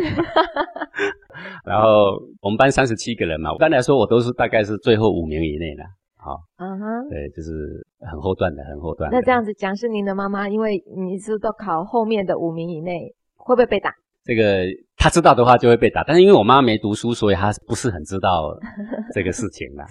[1.64, 5.84] 然后我们班三十七个人嘛，我刚才说我都是大概是最后五名以内的。
[6.26, 9.16] 好，嗯哼，对，就是很后段的，很后段的。
[9.16, 13.92] 那这样子讲，是您的妈妈，因为你是都考后面的五名以内，会不会被打？
[14.24, 14.64] 这个
[14.96, 18.52] 他知道的话就会被打，但是因为我妈没读书，所以她不是很知道
[19.14, 19.86] 这个事情啦。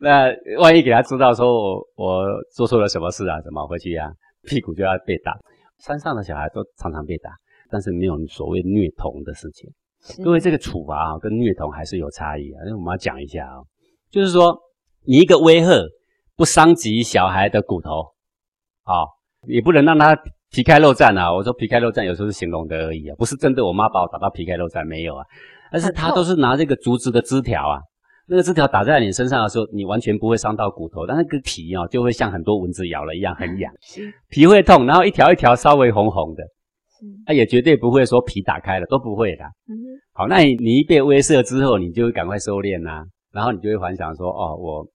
[0.00, 4.12] 那 那万一给他知道说我我做错了什么事啊，怎么回去呀、啊？
[4.42, 5.38] 屁股就要被打。
[5.78, 7.30] 山上的小孩都常常被打，
[7.70, 9.70] 但是没有所谓虐童的事情。
[10.18, 12.62] 因为，这个处罚啊，跟虐童还是有差异啊。
[12.66, 13.62] 那我们要讲一下啊，
[14.10, 14.58] 就是说，
[15.04, 15.82] 你一个威吓
[16.36, 18.00] 不伤及小孩的骨头，
[18.84, 19.04] 啊，
[19.46, 20.16] 也不能让他
[20.50, 21.32] 皮开肉绽啊。
[21.32, 23.64] 我说皮开肉绽有时候是形容的而已啊，不是真的。
[23.64, 25.24] 我妈把我打到皮开肉绽没有啊，
[25.70, 27.80] 但是他都是拿这个竹子的枝条啊。
[28.28, 33.70] 那个枝条打在你身上的时候，你完全不会伤到骨头，但那个皮哦，就会像很多蚊子咬了一样很痒，
[34.28, 36.44] 皮会痛，然后一条一条稍微红红的，
[37.26, 39.44] 它也绝对不会说皮打开了，都不会的。
[39.68, 39.74] 嗯
[40.14, 44.86] 好，那你你一被威慑之后，你就会赶快收敛呐，然后你就会幻想说，哦，我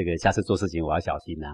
[0.00, 1.48] 这个下次做事情我要小心呐，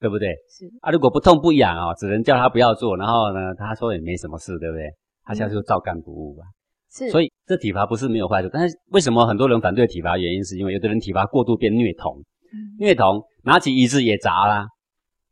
[0.00, 0.30] 对不对？
[0.48, 4.88] 是啊，如果不痛不痒哦，只能叫他不要做，然后呢，他说也没什么事，对不对？
[5.24, 6.42] 他下次就照干不误吧。
[6.90, 10.16] 是，所以这体罚不是没有坏处，但是为什么很多人反对体罚？
[10.16, 12.16] 原因是因为有的人体罚过度变虐童，
[12.54, 14.66] 嗯、虐童拿起椅子也砸啦，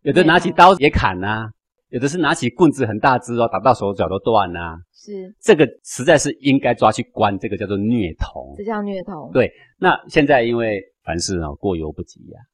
[0.02, 1.48] 有的拿起刀也砍啦，
[1.88, 4.76] 有的是拿起棍子很大只哦，打到手脚都断啦。
[4.92, 8.52] 是，这个实在是应该抓去关，这个叫做虐童。
[8.58, 9.30] 这叫虐童。
[9.32, 12.44] 对，那现在因为凡事哦过犹不及呀、啊，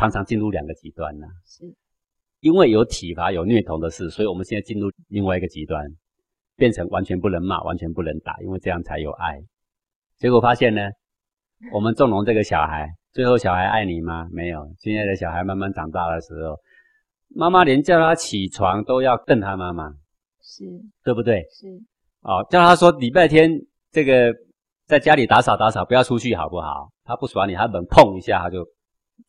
[0.00, 1.30] 常常进入两个极端呢、啊。
[1.46, 1.64] 是，
[2.40, 5.84] 因为有体罚有虐童的事，所以我们现在进入另外一个极端。
[6.56, 9.40] 变成完全不能骂，完全不能打，因为这样才有爱。
[10.18, 10.82] 结果发现呢，
[11.72, 14.28] 我们纵容这个小孩，最后小孩爱你吗？
[14.30, 14.70] 没有。
[14.78, 16.54] 现在的小孩慢慢长大的时候，
[17.34, 19.90] 妈妈连叫他起床都要瞪他妈妈，
[20.42, 20.64] 是
[21.02, 21.46] 对不对？
[21.50, 21.66] 是。
[22.20, 23.50] 哦，叫他说礼拜天
[23.90, 24.34] 这个
[24.84, 26.90] 在家里打扫打扫，不要出去好不好？
[27.04, 28.66] 他不爽你，他门碰一下他就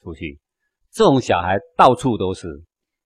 [0.03, 0.37] 出去。
[0.93, 2.47] 这种小孩到处都是。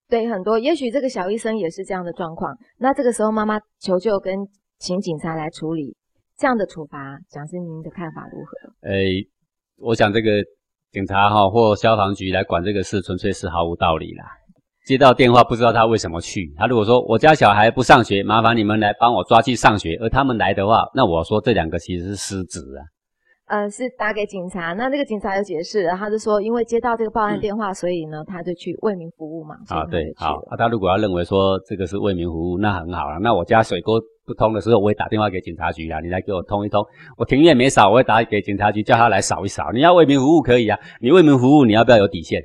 [0.07, 2.55] 对，很多，也许这个小医生也是这样的状况。
[2.77, 4.37] 那这个时候，妈妈求救跟
[4.77, 5.95] 请警察来处理
[6.37, 8.89] 这样的处罚，讲师您的看法如何？
[8.89, 9.27] 诶，
[9.77, 10.29] 我想这个
[10.91, 14.25] 警察哈或消防局来管这个事，纯粹是毫无道理啦。
[14.85, 16.53] 接到电话，不知道他为什么去。
[16.55, 22.85] 他如果说我家小孩不上学，麻烦你们来帮我抓去上学，而他们来的话，那我说这两个其实是失职啊。
[23.47, 29.55] 呃，是打给警察，那那个警察有解释，他就说，因为接到这个报案电话，嗯、所以呢，他就去为民服务嘛。
[29.67, 33.19] 啊，对，好，啊，他如果要认为说这个是为民服务，那很好了。
[33.19, 36.83] 那我家水沟不通的时候，我会打电话给警察局啊，你来给我通一通。
[37.17, 39.71] 我庭院没扫，我会打给警察局，叫他来扫一扫。
[39.71, 42.41] 你要为民服务可以啊，你为民服务，你要不要有底线？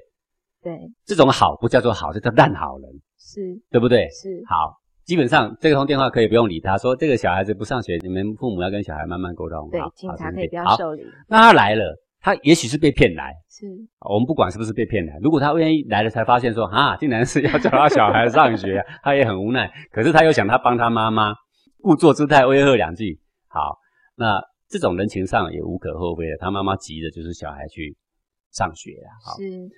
[0.63, 4.07] 对，这种好不叫做好，这叫烂好人，是对不对？
[4.11, 4.80] 是，好。
[5.11, 9.69] 基本上这个通电话可以不用理他，说这个小孩子不上学，你们父母要跟小孩慢慢沟通。
[9.69, 11.03] 对，警察可以不要受理。
[11.27, 13.35] 那他来了，他也许是被骗来。
[13.49, 13.67] 是，
[14.09, 19.69] 我们不管是不是被骗来，如果他愿意来了，才发现说啊，竟然是要叫他小孩上学，他也很无奈。
[19.91, 21.35] 可是他又想他帮他妈妈，
[21.83, 23.19] 故作姿态威吓两句。
[23.49, 23.79] 好，
[24.15, 26.37] 那这种人情上也无可厚非的。
[26.39, 27.97] 他妈妈急的就是小孩去
[28.53, 29.11] 上学啊。
[29.27, 29.69] 好，是。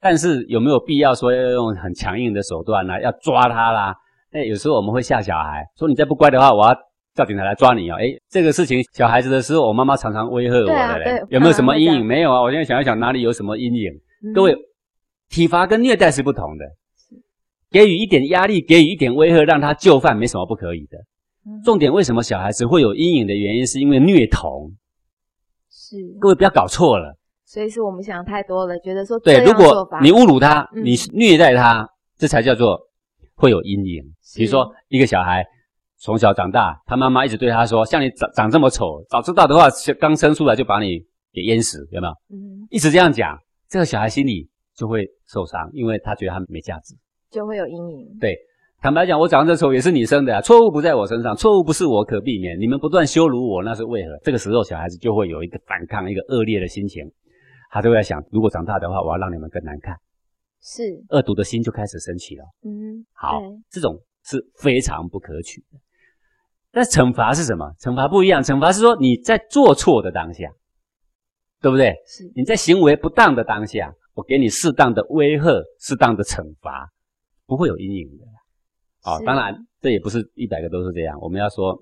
[0.00, 3.00] 但是有没有必要说要用很强硬的手段呢？
[3.00, 3.94] 要抓他啦？
[4.32, 6.72] 哎，有时候我们会吓小孩，说你再不乖的话，我要
[7.16, 7.96] 叫警察来抓你哦。
[7.98, 10.72] 哎，这个事情小孩子的时候，我妈妈常常威吓我的。
[10.72, 10.96] 啊、
[11.28, 12.06] 有没有什么阴影？
[12.06, 12.40] 没有啊。
[12.40, 13.90] 我现在想一想，哪里有什么阴影？
[14.24, 14.56] 嗯、各位，
[15.28, 16.64] 体罚跟虐待是不同的。
[17.72, 20.98] 给予一点压力，给予一点威吓，让他就范，没什么不可以的。
[21.64, 24.70] 重点为什么小孩子会有阴影的原因，是因为虐童。
[25.70, 25.96] 是。
[26.20, 27.16] 各位不要搞错了。
[27.44, 31.84] 所以是我们想太多了，觉得说对，如果你侮辱他，嗯、你虐待他，
[32.16, 32.78] 这才叫做。
[33.40, 34.04] 会有阴影，
[34.36, 35.42] 比如说一个小孩
[35.96, 39.66] 从小长大，他妈妈一直对他说：“像你长长这么丑，早知道的话，
[39.98, 41.00] 刚生出来就把你
[41.32, 46.94] 给淹死，有没有？”嗯，一直这样讲，这个小孩心里就会受伤，因为他觉得他没价值，
[47.30, 48.18] 就会有阴影。
[48.20, 48.36] 对，
[48.82, 54.18] 坦白讲，我长这丑也是你生的啊，错误不在我身上，错误不是我可避免，你们不断羞辱我，那是为何？
[54.22, 57.10] 这个时候小孩子就会有一个反抗，一个恶劣的心情，
[57.70, 59.96] 他就会在想：如果长大的话，我要让你们更难看。
[60.62, 62.44] 是恶毒的心就开始升起了。
[62.62, 65.78] 嗯，好，这种是非常不可取的。
[66.70, 67.74] 但惩罚是什么？
[67.80, 70.52] 惩罚不一样，惩罚是说你在做错的当下，
[71.60, 71.94] 对不对？
[72.06, 76.88] 是你在行为不当的当下，我给你适当的威吓，适当的惩罚，
[77.46, 78.24] 不会有阴影的。
[79.10, 81.18] 哦，当然这也不是一百个都是这样。
[81.20, 81.76] 我们要说，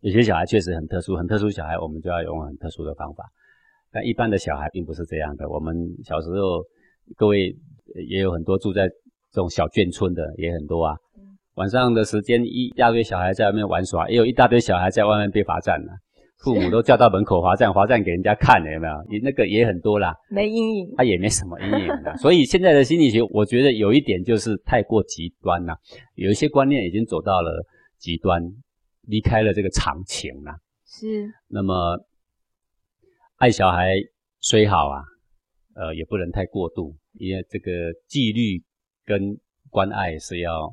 [0.00, 3.24] 有些小孩确实很特殊，很特殊小孩，我们就要用很特殊的方法。
[3.90, 5.48] 但一般的小孩并不是这样的。
[5.48, 6.62] 我们小时候，
[7.16, 7.56] 各位。
[8.08, 10.96] 也有很多住在这种小眷村的，也很多啊。
[11.54, 15.92] 晚上的时间，一大堆小孩在外面玩耍，也有一大堆小孩在外面被罚站了。
[16.38, 18.94] 父母都叫到门口罚站， 罚站给人家看了，有没有？
[19.08, 20.12] 你那个也很多啦。
[20.28, 22.16] 没阴影，他也没什么阴影的。
[22.18, 25.76] 所以现在的心理学，我觉得有一点就是太过极端了，
[26.16, 27.64] 有一些观念已经走到了
[27.98, 28.42] 极端，
[29.02, 30.52] 离开了这个常情了。
[30.84, 31.30] 是。
[31.48, 32.04] 那么
[33.36, 33.94] 爱小孩
[34.40, 35.02] 虽好啊，
[35.74, 36.94] 呃，也不能太过度。
[37.14, 37.70] 因为这个
[38.06, 38.62] 纪律
[39.04, 39.36] 跟
[39.70, 40.72] 关爱是要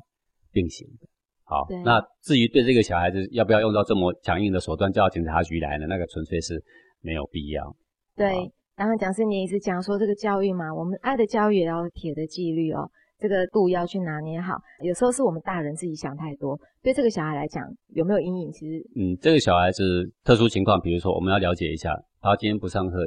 [0.52, 1.06] 并行的，
[1.44, 5.86] 好，那至于对这个小孩子要不要用到这么强硬的手段，叫警察局来呢？
[5.86, 6.62] 那个纯粹是
[7.00, 7.76] 没有必要。
[8.16, 12.90] 对，然后讲师你一直讲说这个教育嘛，我们爱的教育也要铁的纪律哦。
[13.18, 16.58] 这个度要去拿捏好，有时候是我们大人自己想太多。
[16.82, 18.50] 对这个小孩来讲，有没有阴影？
[18.50, 23.06] 其实，嗯，这个小孩子特殊情况，比如说我们要了解一下，他今天不上课，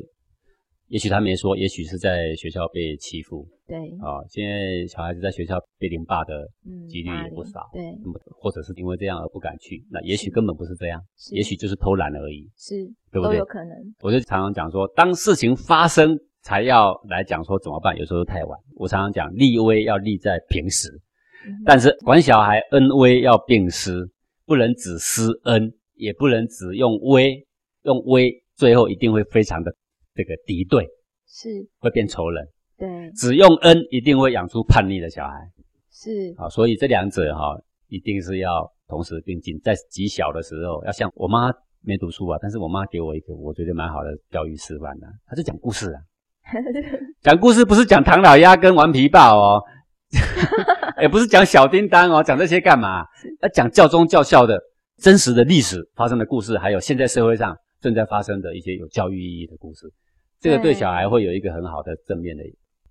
[0.94, 3.48] 也许他没说，也许是在学校被欺负。
[3.68, 6.48] 对，啊，现在小孩子在学校被凌霸的
[6.88, 7.68] 几率也不少。
[7.74, 11.02] 对，那么或者是因为这样而不敢去，那也许根本不是这样，
[11.32, 12.48] 也许就是偷懒而已。
[12.56, 13.32] 是，对不对？
[13.32, 13.72] 都有可能。
[14.02, 16.16] 我就常常讲说，当事情发生。
[16.46, 18.60] 才要来讲说怎么办，有时候太晚。
[18.76, 20.90] 我常常讲立威要立在平时，
[21.48, 24.06] 嗯、但是管小孩恩威要并施，
[24.46, 27.48] 不能只施恩，也不能只用威，
[27.84, 29.74] 用威最后一定会非常的
[30.16, 30.88] 这个敌对，
[31.28, 31.50] 是
[31.80, 32.48] 会变仇人。
[32.78, 35.36] 对，只用恩一定会养出叛逆的小孩。
[35.92, 37.56] 是啊，所以这两者哈
[37.88, 46.02] 一定是要同时并进，在极小的时候要像我妈没读书啊，但是我妈给我一个我觉得蛮好的教育示范的，她就讲故事啊。
[47.22, 49.64] 讲故事不是讲唐老鸭跟顽皮豹哦，
[51.02, 53.06] 也不是讲小叮当哦，讲这些干嘛？
[53.42, 54.60] 要讲教宗教校的
[54.98, 59.88] 真实的历史发生的故事，还有现在社会上正在发生的一些有教育意义的故事。
[60.44, 62.44] 这个对小孩会有一个很好的正面的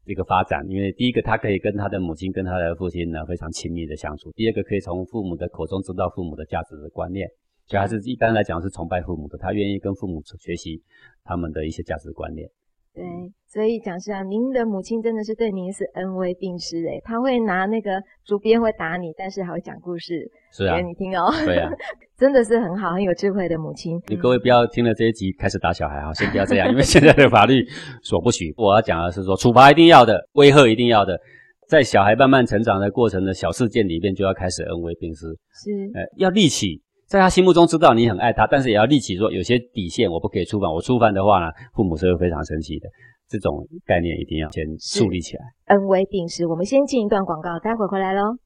[0.06, 7.28] 一个发展，因为第一个他可以跟他的母亲、跟他的父亲呢非常亲密的相处；第二个可以从父母的口中知道父母的价值的观念。
[7.66, 10.82] 小孩子一般来讲是崇拜父母的，他愿意跟父母学习
[11.24, 12.48] 他们的一些价值观念。
[12.94, 13.02] 对，
[13.48, 21.32] 所以讲师啊，您的母亲真的是对您是恩威并施诶，她会拿那个竹鞭会打你，但是还会讲故事是、啊、给你听哦。
[21.46, 21.70] 对啊，
[22.18, 23.98] 真的是很好，很有智慧的母亲。
[24.08, 27.66] 你各位不要听了这一集开始打小孩啊，先不要这样，因为现在的法律
[28.02, 28.52] 所不许。
[28.58, 31.18] 我要讲的是说，处罚一定要的，威吓一定要的，
[31.66, 35.28] 在小孩慢慢成长的过程的小事件里面，就要开始恩威并施。
[35.54, 36.82] 是，呃，要立起。
[37.12, 42.88] 在他心目中知道你很爱他，但是也要立起说有些底线我不可以触犯，我触犯的话呢，父母是会非常生气的。
[43.28, 45.42] 这种概念一定要先树立起来。
[45.66, 48.38] 恩威并施，我们先进一段广告，待会回来喽。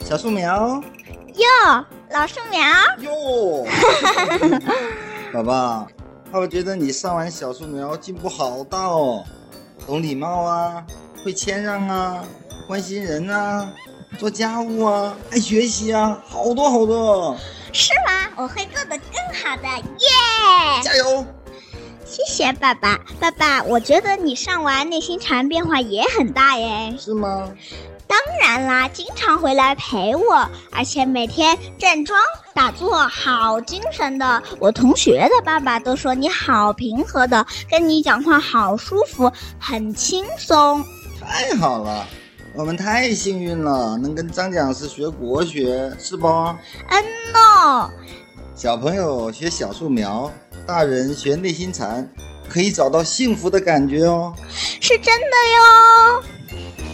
[0.00, 0.78] 小树苗，
[1.36, 2.60] 哟，老树苗，
[3.00, 3.64] 哟，
[5.32, 5.88] 宝宝。
[6.32, 9.24] 我觉得你上完小树苗进步好大哦，
[9.86, 10.84] 懂礼貌啊，
[11.24, 12.24] 会谦让啊，
[12.68, 13.68] 关心人啊，
[14.18, 17.36] 做家务啊，爱学习啊，好多好多。
[17.72, 18.30] 是吗？
[18.36, 20.82] 我会做的更好的，耶、yeah!！
[20.82, 21.26] 加油！
[22.10, 22.98] 谢谢爸爸。
[23.20, 26.92] 爸爸，我觉得你上完内心禅变化也很大耶。
[26.98, 27.48] 是吗？
[28.08, 32.18] 当然啦，经常回来陪我，而且每天站桩
[32.52, 34.42] 打坐，好精神的。
[34.58, 40.84] 我同学的爸爸都说你好平和的，跟你讲话好舒服，很轻松。
[41.20, 42.04] 太好了，
[42.54, 46.26] 我们太幸运了，能跟张讲师学国学，是不？
[46.26, 47.88] 嗯喏。
[48.60, 50.30] 小朋友学小树苗，
[50.66, 52.06] 大人学内心禅，
[52.46, 54.34] 可以找到幸福的感觉哦。
[54.50, 56.89] 是真的哟。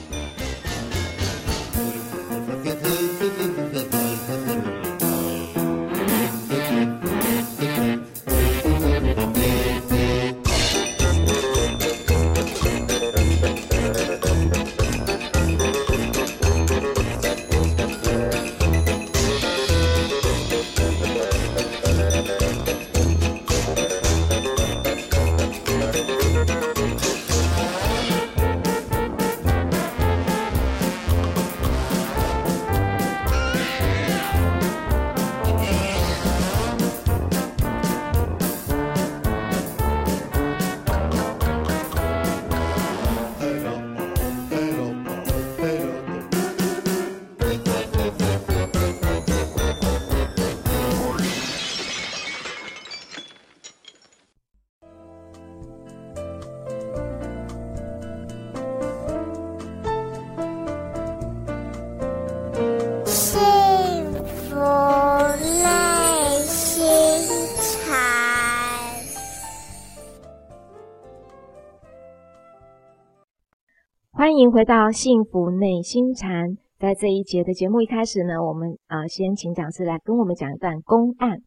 [74.46, 76.56] 迎回到幸福内心禅。
[76.78, 81.38] 在这一节的节目一开始呢，我们啊、呃、先请讲师来跟我们讲一段公案。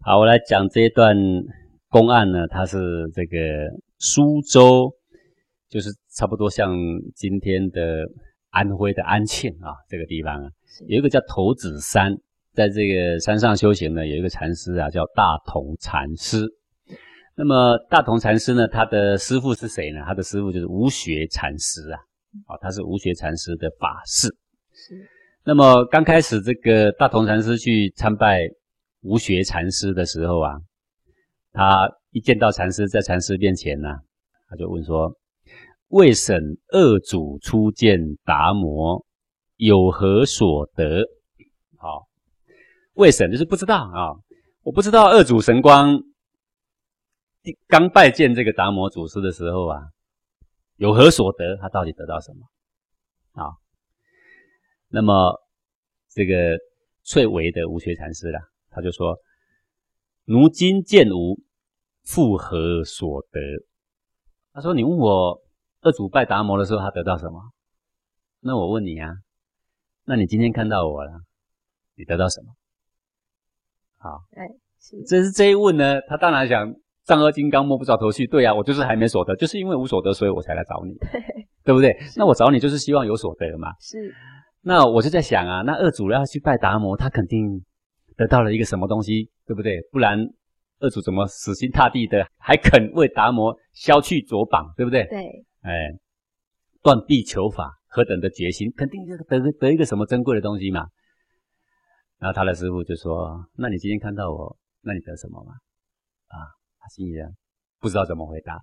[0.00, 1.14] 好，我来讲这一段
[1.90, 2.78] 公案呢，它是
[3.12, 3.36] 这个
[3.98, 4.90] 苏州，
[5.68, 6.74] 就是差不多像
[7.14, 7.82] 今天的
[8.48, 10.48] 安徽的安庆啊这个地方啊，
[10.86, 12.16] 有一个叫头子山，
[12.54, 16.46] 在这个山上修行呢，有一个禅师啊叫大同禅师
[17.38, 20.00] 那么大同禅师呢，他的师傅是谁呢？
[20.06, 22.00] 他的师傅就是无学禅师啊，
[22.48, 24.26] 哦，他是无学禅师的法师。
[24.72, 25.06] 是。
[25.44, 28.40] 那么刚开始这个大同禅师去参拜
[29.02, 30.56] 无学禅师的时候啊，
[31.52, 33.98] 他一见到禅师，在禅师面前呢、啊，
[34.48, 35.14] 他就问说
[35.88, 39.04] ：“未审二祖初见达摩，
[39.56, 41.04] 有何所得？”
[41.76, 42.06] 好，
[42.94, 44.16] 未审就是不知道啊，
[44.62, 46.00] 我不知道二祖神光。
[47.68, 49.82] 刚拜见这个达摩祖师的时候啊，
[50.76, 51.56] 有何所得？
[51.56, 52.46] 他到底得到什么？
[53.32, 53.52] 啊，
[54.88, 55.38] 那么
[56.08, 56.58] 这个
[57.02, 59.18] 翠微的无学禅师啦，他就说
[60.24, 61.38] ：“如今见吾
[62.02, 63.40] 复何所得？”
[64.54, 65.42] 他说：“你问我
[65.82, 67.52] 二祖拜达摩的时候，他得到什么？
[68.40, 69.12] 那我问你啊，
[70.04, 71.20] 那你今天看到我了，
[71.94, 72.54] 你得到什么？”
[73.98, 74.48] 好，哎，
[74.80, 76.74] 是，这是这一问呢，他当然想。
[77.06, 81.22] 丈二金刚摸不着头绪，对啊，我就是还没所得，就是因为无所得，所以我才来找你，对，
[81.64, 81.96] 对不对？
[82.16, 83.72] 那我找你就是希望有所得嘛。
[83.80, 84.12] 是。
[84.62, 87.64] 那我就在想啊，那二主要去拜达摩，他肯定
[88.16, 89.80] 得到了一个什么东西，对不对？
[89.92, 90.18] 不然
[90.80, 95.04] 二主怎么死心塌地的还肯为达摩削去左膀，对不对？
[95.04, 95.18] 对。
[95.62, 95.70] 哎，
[96.82, 100.88] 断臂求法，何等的决心，肯定就得得一个什么珍贵的东西嘛。
[102.18, 105.52] 然后他的师傅就说：“那你今天看到我，那你得什么嘛？”
[106.34, 106.50] 啊。
[106.88, 107.36] 心人
[107.80, 108.60] 不知道怎么回答，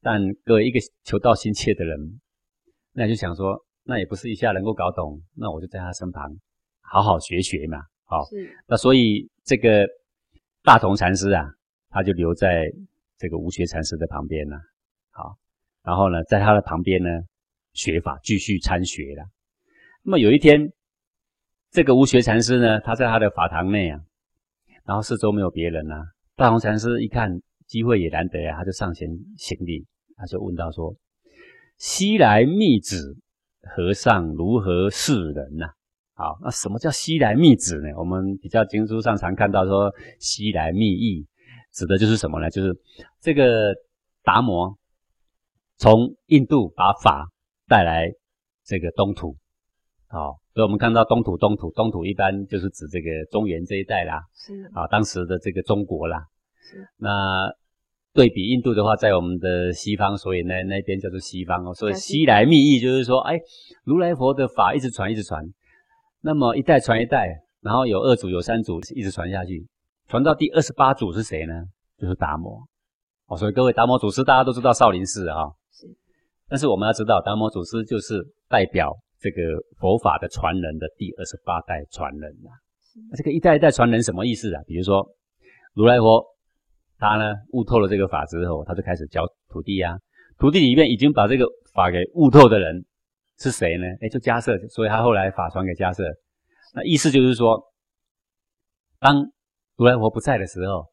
[0.00, 2.20] 但各位一个求道心切的人，
[2.92, 6.30] 那就想说，那也不是一下能够搞懂，那我就在他身旁
[6.80, 7.78] 好好学学嘛。
[8.04, 8.56] 好，是。
[8.66, 9.86] 那所以这个
[10.62, 11.44] 大同禅师啊，
[11.88, 12.70] 他就留在
[13.18, 14.58] 这个无学禅师的旁边了。
[15.10, 15.36] 好，
[15.82, 17.08] 然后呢，在他的旁边呢，
[17.72, 19.24] 学法继续参学了。
[20.02, 20.72] 那么有一天，
[21.70, 24.00] 这个无学禅师呢，他在他的法堂内啊，
[24.84, 26.04] 然后四周没有别人啊。
[26.40, 30.96] 大同禅师一看机会也难得啊，他就上前行礼，他就问道说
[31.76, 33.14] ：“西来密旨，
[33.60, 35.66] 和尚如何示人呐？”
[36.16, 37.90] 好，那什么叫西来密旨呢？
[37.98, 41.26] 我们比较经书上常看到说西来密意，
[41.74, 42.48] 指的就是什么呢？
[42.48, 42.74] 就是
[43.20, 43.74] 这个
[44.22, 44.78] 达摩
[45.76, 47.28] 从印度把法
[47.66, 48.10] 带来
[48.64, 49.36] 这个东土，
[50.08, 56.22] 好，所以我们看到东土东土东土一般就是指这个中原这一带啦，是啊，当时的这个中国啦。
[56.60, 57.50] 是那
[58.12, 61.72] 对比印度的话，在我们的西方，所以那那边叫做西方哦。
[61.72, 63.40] 所以西来密意就是说，哎，
[63.84, 65.42] 如来佛的法一直传，一直传，
[66.20, 69.66] 那么一代传一代，然后有二祖，有三祖，一直传下去，
[70.08, 71.54] 传到第二十八祖是谁呢？
[71.96, 72.60] 就是达摩
[73.28, 73.36] 哦。
[73.38, 75.86] 所以各位达摩祖师大家都知道少林寺啊，是。
[76.50, 79.40] 但是我们要知道，达摩祖师就是代表这个
[79.78, 82.50] 佛法的传人的第二十八代传人呐。
[83.10, 84.62] 那这个一代一代传人什么意思啊？
[84.66, 85.06] 比如说
[85.74, 86.24] 如来佛。
[87.02, 89.96] 他呢悟透了这个法之后，他就开始教徒弟啊。
[90.36, 92.84] 徒弟里面已经把这个法给悟透的人
[93.38, 93.86] 是谁呢？
[94.02, 96.14] 哎，就迦叶，所以他后来法传给迦叶。
[96.74, 97.58] 那意思就是说，
[98.98, 99.24] 当
[99.76, 100.84] 如来佛不在的时候，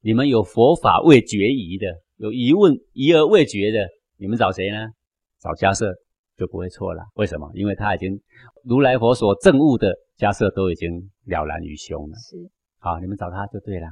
[0.00, 4.88] 你们有佛法未决疑的，有疑问疑而未决的，你们找谁呢？
[5.38, 5.94] 找迦叶
[6.42, 7.04] 就不会错了。
[7.14, 7.48] 为什么？
[7.54, 8.20] 因为他已经
[8.64, 10.90] 如来佛所证悟的迦叶都已经
[11.26, 12.18] 了然于胸了。
[12.18, 12.36] 是，
[12.80, 13.86] 好，你们找他就对了。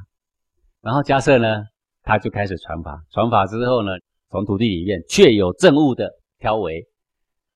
[0.81, 1.63] 然后迦叶呢，
[2.03, 3.01] 他就开始传法。
[3.13, 3.93] 传法之后呢，
[4.31, 6.11] 从土地里面确有证悟的，
[6.41, 6.85] 挑为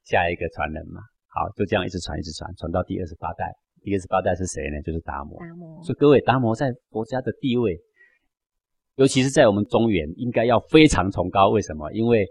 [0.05, 1.01] 下一个传人嘛。
[1.27, 3.53] 好，就这样一直传，一直传，传到第二十八代。
[3.83, 4.81] 第二十八代是谁呢？
[4.83, 5.37] 就是达摩。
[5.41, 5.83] 达摩。
[5.83, 7.77] 所以各位，达摩在佛家的地位，
[8.95, 11.49] 尤其是在我们中原，应该要非常崇高。
[11.49, 11.93] 为什么？
[11.93, 12.25] 因为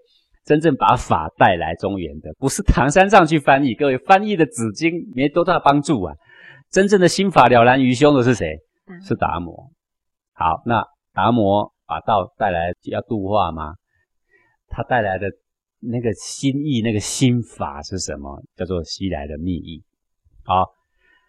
[0.45, 3.73] 真正把法带来中原的，不是唐三藏去翻译。
[3.73, 6.13] 各位，翻译的纸经没多大帮助啊。
[6.69, 8.58] 真正的心法了然于胸的是谁？
[9.06, 9.71] 是达摩。
[10.33, 10.83] 好，那
[11.13, 13.75] 达摩把道带来要度化吗？
[14.67, 15.27] 他带来的
[15.79, 18.41] 那个心意、那个心法是什么？
[18.56, 19.83] 叫做西来的密意。
[20.44, 20.73] 好，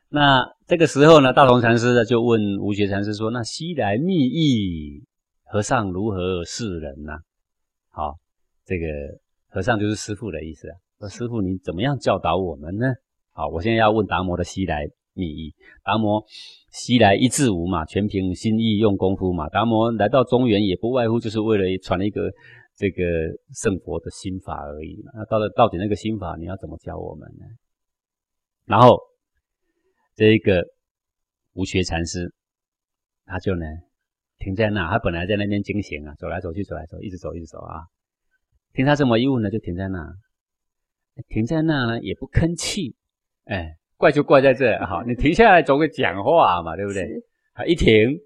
[0.08, 5.04] 那这个时候呢，大同禅师呢就问无学禅师说：“那西来密意，
[5.44, 7.12] 和尚如何示人呢？”
[7.92, 8.16] 好，
[8.64, 8.86] 这个
[9.48, 10.76] 和尚就是师傅的意思啊。
[10.98, 12.86] 说师傅，你怎么样教导我们呢？
[13.32, 16.24] 好，我现在要问达摩的西来密意，达摩。
[16.70, 19.48] 西来一字无嘛，全凭心意用功夫嘛。
[19.48, 22.32] 达摩来到中原，也不外乎就是为了传一个
[22.76, 23.02] 这个
[23.52, 25.02] 圣佛的心法而已。
[25.14, 27.44] 那到了到底那个心法，你要怎么教我们呢？
[28.64, 28.98] 然后
[30.14, 30.64] 这一个
[31.52, 32.32] 无学禅师，
[33.26, 33.66] 他就呢
[34.38, 37.82] 停在那，他本来在那边经行啊，走来走去，走来走，一直走，一直走啊。
[38.74, 40.14] 听他这么一问呢，就停在那，
[41.28, 42.94] 停在那呢也不吭气，
[43.46, 43.78] 哎。
[43.96, 47.08] 怪就怪在这，好， 你停下来总会讲话嘛，对不对？
[47.54, 48.18] 他一停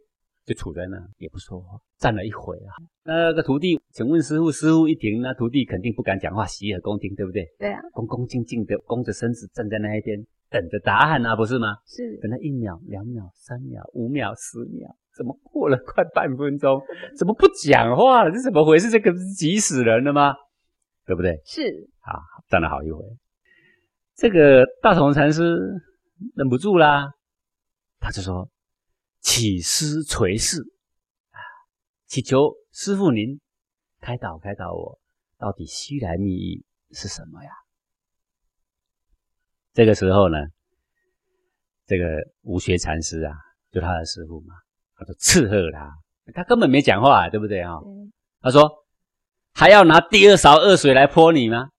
[0.45, 2.73] 就杵在那，也不说话，站了一会啊。
[3.05, 7.47] 那个徒弟，请问师傅，师傅一停，那徒弟肯定不敢讲话，洗耳恭听，对不对？
[7.59, 11.77] 对啊，恭恭敬敬的，弓着身子站在那一边，等着答案啊，不是吗？
[11.87, 14.89] 是，等了一秒、两秒、三秒、五秒、十秒，
[15.19, 16.81] 怎么过了快半分钟，
[17.19, 18.31] 怎么不讲话了？
[18.31, 18.89] 这怎么回事？
[18.89, 20.33] 这个急死人了吗？
[21.05, 21.43] 对不对？
[21.45, 22.17] 是，啊，
[22.49, 23.05] 站了好一会，
[24.15, 25.59] 这个大同禅师
[26.35, 27.11] 忍不住啦，
[27.99, 28.49] 他就说。
[29.21, 30.63] 起师垂示
[31.33, 31.43] 啊，
[32.07, 33.41] 祈求师傅您
[34.01, 34.99] 开导开导我，
[35.37, 37.51] 到底西来密意是什么呀？
[39.73, 40.39] 这个时候呢，
[41.85, 42.05] 这个
[42.43, 43.35] 无学禅师啊，
[43.73, 44.55] 就他的师傅嘛，
[44.99, 45.97] 他就斥喝他，
[46.35, 47.75] 他根本没讲话，对不对啊？
[47.87, 48.85] 嗯、他说
[49.55, 51.71] 还要拿第二勺恶水来泼你吗？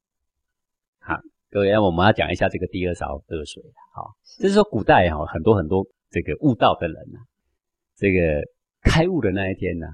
[1.00, 1.16] 好，
[1.52, 3.62] 各位，我们要讲一下这个第二勺恶水。
[3.94, 7.20] 好，就是说古代哈，很多很多这个悟道的人啊。
[7.98, 8.42] 这个
[8.82, 9.92] 开悟的那一天呢、啊，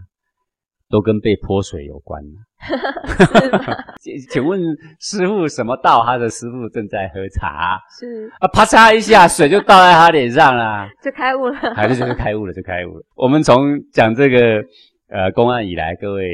[0.90, 2.30] 都跟被泼水有关了。
[4.32, 4.60] 请问
[5.00, 6.04] 师傅什么道？
[6.04, 7.80] 他的师傅正在喝茶。
[8.00, 11.56] 是啊，啪嚓一下，水就倒在他脸上了， 就开悟了。
[11.76, 13.04] 还是就是开悟了，就开悟了。
[13.16, 14.64] 我们从讲这个
[15.10, 16.28] 呃公案以来，各位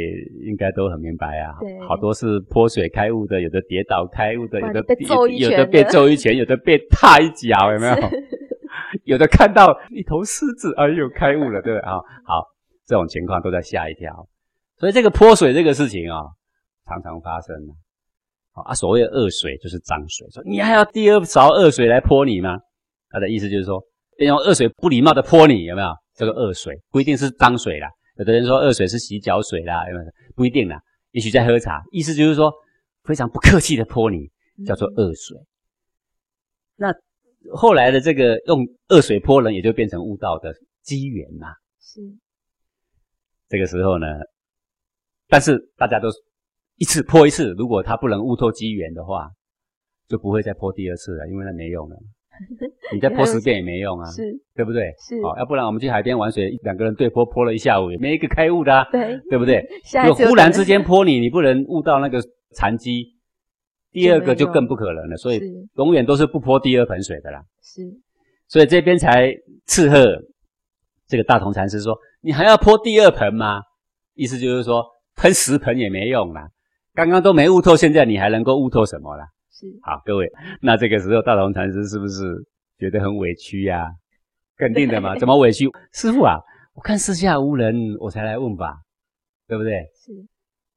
[0.46, 1.56] 应该都很明白啊。
[1.60, 7.96] 对，好多是泼水开悟的，有的跌倒开悟的，有的被揍一拳，有的被揍一拳，有的被踏一脚，有没有？
[9.06, 11.94] 有的看到一头狮子，哎呦，开悟了，对不对啊？
[12.26, 12.46] 好，
[12.86, 14.28] 这种情况都在吓一跳。
[14.82, 16.26] 所以这个泼水这个事情啊、哦，
[16.88, 17.56] 常常发生。
[18.54, 22.58] 啊，所谓的恶水就是脏水，说你还要第二勺恶水来泼你吗？
[23.10, 23.80] 他的意思就是说，
[24.18, 25.88] 用恶水不礼貌的泼你，有没有？
[26.16, 27.88] 这个恶水不一定是脏水啦。
[28.18, 30.12] 有的人说恶水是洗脚水啦，有没有？
[30.36, 30.82] 不一定啦。
[31.12, 32.52] 也许在喝茶，意思就是说
[33.04, 34.32] 非常不客气的泼你，
[34.66, 35.38] 叫做恶水。
[35.38, 35.46] 嗯、
[36.78, 36.94] 那。
[37.56, 41.56] 后来的这个用恶水泼人，也就变成悟道的机缘啦。
[41.80, 42.02] 是。
[43.48, 44.08] 这个时候呢，
[45.32, 46.10] 但是大家都
[46.76, 49.30] 一次泼一次，如果他不能悟透机缘的话，
[50.10, 51.96] 就不会再泼第二次了，因为那没用了。
[52.94, 54.24] 你再泼十遍也没用啊，是，
[54.54, 54.94] 对不对？
[55.00, 55.16] 是。
[55.22, 59.66] 哦，要不然我们去海边玩水，两个人对泼泼了一下午，也没一个开悟的啊，对，对不对？
[60.06, 62.20] 就忽然之间泼你，你不能悟到那个
[62.56, 63.16] 禅机。
[63.92, 65.42] 第二个就更不可能了，所以
[65.76, 67.42] 永远都是不泼第二盆水的啦。
[67.62, 67.82] 是，
[68.48, 69.34] 所以这边才
[69.68, 70.18] 斥喝
[71.08, 73.62] 这个大同禅师说：“你还要泼第二盆吗？”
[74.16, 74.82] 意思就是说，
[75.22, 76.50] 喷十盆也没用啦。
[76.96, 79.24] 刚刚都没悟透，现在你还能够悟透什么啦？
[79.52, 80.28] 是，好，各位，
[80.62, 82.24] 那这个时候大同禅师是不是
[82.80, 83.88] 觉得很委屈呀？
[84.58, 85.70] 肯定的嘛， 怎么委屈？
[85.94, 86.38] 师傅啊，
[86.74, 88.82] 我看四下无人，我才来问法，
[89.48, 89.72] 对不对？
[89.94, 90.12] 是。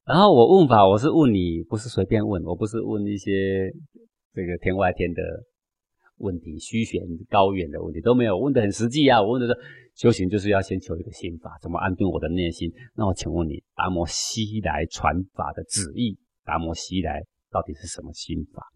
[0.04, 3.72] 然后我问法，我是问你，不是随便问，我不是问一些
[4.34, 5.22] 这个天外天的
[6.18, 9.22] 问题、虚玄高远的问题都没有，问的很实际啊。
[9.22, 9.58] 我问的是
[9.94, 12.72] 修行就是要先求一个心法，怎么安顿我的内心？
[12.94, 18.66] 那我请问你，达摩西来传法的旨意，达摩西来到底是什么心法？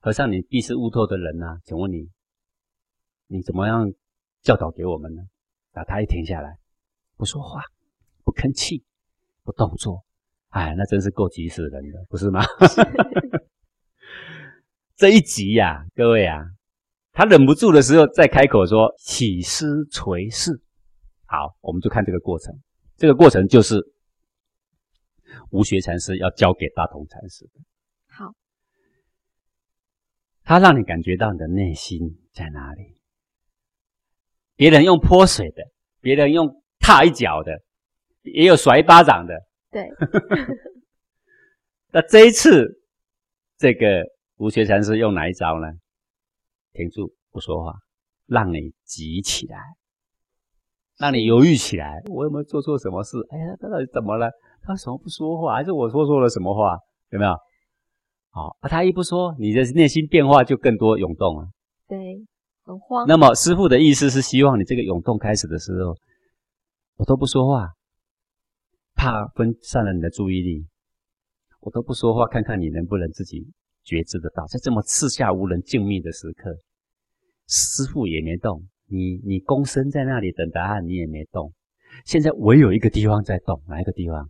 [0.00, 2.08] 和尚，你必是悟透的人啊，请问你，
[3.26, 3.92] 你怎么样
[4.40, 5.22] 教导给我们呢？
[5.72, 6.58] 啊，他一停下来，
[7.16, 7.62] 不说话，
[8.24, 8.82] 不吭气，
[9.44, 10.04] 不动作。
[10.48, 12.42] 哎，那真是够急死人的，不是吗？
[12.42, 12.80] 是
[14.96, 16.42] 这一集呀、啊，各位啊，
[17.16, 20.60] 他忍不住的时候再开口说：“起师垂视。”
[21.24, 22.54] 好，我们就看这个过程。
[22.98, 23.76] 这个过程就是
[25.50, 27.52] 无学禅师要教给大同禅师的。
[28.08, 28.34] 好，
[30.42, 33.00] 他让你感觉到你的内心在哪里。
[34.54, 35.62] 别人用泼水的，
[36.02, 37.62] 别人用踏一脚的，
[38.24, 39.34] 也有甩一巴掌的。
[39.70, 39.88] 对，
[41.92, 42.78] 那这一次，
[43.56, 44.04] 这个
[44.36, 45.66] 无学禅师用哪一招呢？
[46.76, 47.74] 停住，不说话，
[48.26, 49.58] 让你急起来，
[50.98, 52.02] 让你犹豫起来。
[52.10, 53.16] 我有没有做错什么事？
[53.30, 54.30] 哎呀，他到底怎么了？
[54.62, 55.54] 他为什么不说话？
[55.54, 56.78] 还是我说错了什么话？
[57.10, 57.32] 有没有？
[58.30, 61.48] 好，啊，他一不说，你的内心变化就更多涌动了。
[61.88, 61.98] 对，
[62.64, 63.06] 很慌。
[63.08, 65.96] 那么师傅的意思是希望你这个涌动开始的时候，
[66.96, 67.70] 我都不说话。
[68.98, 70.66] 怕分散了你的注意力，
[71.60, 73.46] 我都不说话，看看你能不能自己
[73.86, 74.44] 觉知得到。
[74.48, 76.54] 在这么四下无人、静谧的时刻，
[77.46, 81.50] 师傅也没动，你你躬身在那里等答案，你也没动。
[82.04, 84.28] 现在唯有一个地方在动，哪一个地方？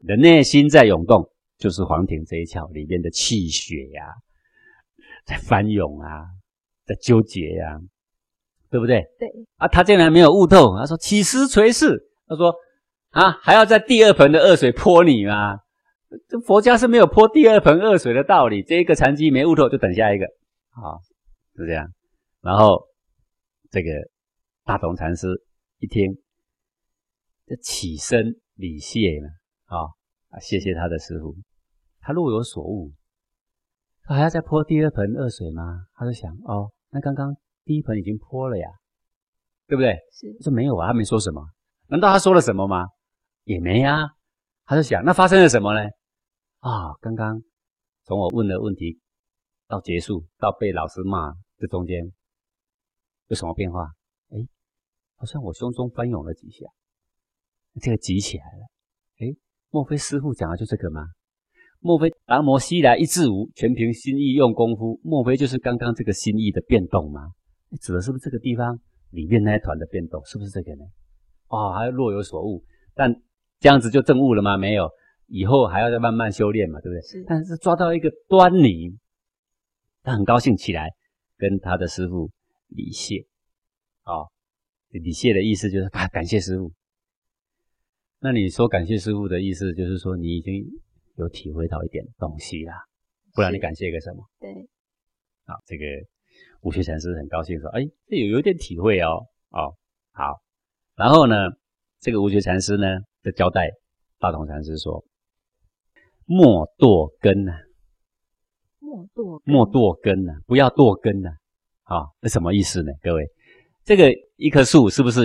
[0.00, 4.12] 你的内心在涌动，就是黄庭这一窍里面的气血呀、啊，
[5.24, 6.24] 在翻涌啊，
[6.84, 7.80] 在纠结呀、啊，
[8.70, 9.04] 对不对？
[9.18, 9.28] 对。
[9.58, 12.52] 啊，他竟然没有悟透，他说起师垂示，他说。
[13.10, 15.60] 啊，还要在第二盆的恶水泼你吗？
[16.28, 18.62] 这佛家是没有泼第二盆恶水的道理。
[18.62, 20.26] 这一个禅机没悟透，就等下一个，
[20.70, 20.98] 啊，
[21.56, 21.88] 是这样。
[22.40, 22.86] 然后
[23.70, 23.90] 这个
[24.64, 25.26] 大同禅师
[25.78, 26.12] 一听，
[27.46, 29.28] 就起身礼谢了
[29.66, 29.88] 啊
[30.30, 31.34] 啊，谢谢他的师傅。
[32.00, 32.92] 他若有所悟，
[34.02, 35.86] 他还要再泼第二盆恶水吗？
[35.94, 37.34] 他就想哦，那刚刚
[37.64, 38.68] 第一盆已经泼了呀，
[39.66, 39.96] 对不对？
[40.12, 40.42] 是。
[40.42, 41.42] 说没有啊，他没说什么。
[41.88, 42.86] 难道他说了什么吗？
[43.44, 44.08] 也没啊。
[44.66, 45.90] 他就想，那发生了什么呢？
[46.64, 47.42] 啊、刚刚
[48.04, 48.98] 从我问的问题
[49.68, 52.10] 到结束到被老师骂这中间
[53.26, 53.80] 有什么变化？
[54.30, 54.38] 哎，
[55.16, 56.64] 好像我胸中翻涌了几下，
[57.82, 58.66] 这个急起来了。
[59.18, 59.36] 哎，
[59.68, 61.02] 莫非师傅讲的就这个吗？
[61.80, 64.98] 莫非达摩西来一字无，全凭心意用功夫？
[65.04, 67.32] 莫非就是刚刚这个心意的变动吗？
[67.82, 70.24] 指的是不是这个地方里面那一团的变动？
[70.24, 70.84] 是不是这个呢？
[71.48, 73.14] 哦，还若有所悟，但
[73.60, 74.56] 这样子就证悟了吗？
[74.56, 74.88] 没有。
[75.26, 77.02] 以后还要再慢慢修炼嘛，对不对？
[77.02, 77.24] 是。
[77.26, 78.98] 但是抓到一个端倪，
[80.02, 80.90] 他很高兴起来，
[81.36, 82.30] 跟他的师傅
[82.68, 83.24] 李谢。
[84.04, 84.30] 哦，
[84.90, 86.72] 李谢的意思就是啊，感谢师傅。
[88.20, 90.64] 那你说感谢师傅的意思，就是说你已经
[91.16, 92.74] 有体会到一点东西啦，
[93.34, 94.24] 不然你感谢个什么？
[94.40, 94.68] 对。
[95.46, 95.84] 好，这个
[96.62, 99.74] 悟学禅师很高兴说：“哎，这有有点体会哦。”哦，
[100.12, 100.40] 好。
[100.96, 101.34] 然后呢，
[102.00, 102.86] 这个悟学禅师呢，
[103.22, 103.70] 就交代
[104.18, 105.04] 大同禅师说。
[106.26, 107.52] 莫堕根呐，
[108.80, 111.30] 莫堕莫堕根呐，不要堕根呐，
[111.82, 112.92] 啊，这什么意思呢？
[113.02, 113.26] 各位，
[113.84, 115.22] 这个一棵树是不是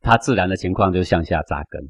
[0.00, 1.82] 它自然的情况就向下扎根，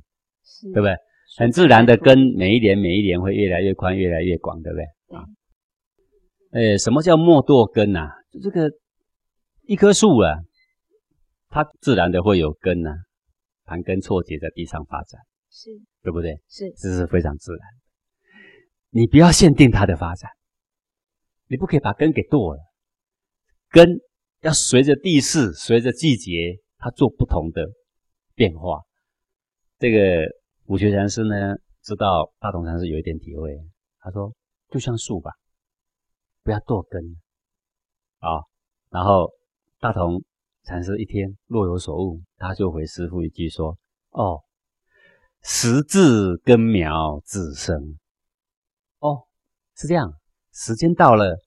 [0.45, 0.95] 是对不对？
[1.39, 4.85] 很自然的根，每一年每一年会越来越宽，越来越广，对不对？
[5.09, 5.25] 对啊，
[6.53, 8.11] 诶，什么叫莫堕根呐？
[8.33, 8.71] 就这个
[9.63, 10.35] 一棵树啊，
[11.49, 12.91] 它自然的会有根呐，
[13.65, 15.71] 盘根错节在地上发展，是
[16.03, 16.41] 对不对？
[16.49, 17.61] 是，这是非常自然。
[18.91, 20.28] 你不要限定它的发展，
[21.47, 22.61] 你不可以把根给剁了，
[23.68, 24.01] 根
[24.41, 27.68] 要随着地势、随着季节，它做不同的
[28.34, 28.82] 变化。
[29.78, 30.26] 这个
[30.66, 33.57] 武学禅师呢，知道大同禅师有一点体会，
[34.01, 34.34] 他说
[34.70, 35.30] ：“就像树吧，
[36.43, 37.01] 不要剁根
[38.18, 38.43] 啊。”
[38.91, 39.30] 然后
[39.78, 40.24] 大同
[40.64, 43.78] 禅师一听若有所悟，他就回师父一句说
[44.11, 44.43] ：“哦，
[45.43, 47.99] 时至根苗自生。”
[49.81, 50.12] 哦，是这样。
[50.53, 51.39] 时间到了，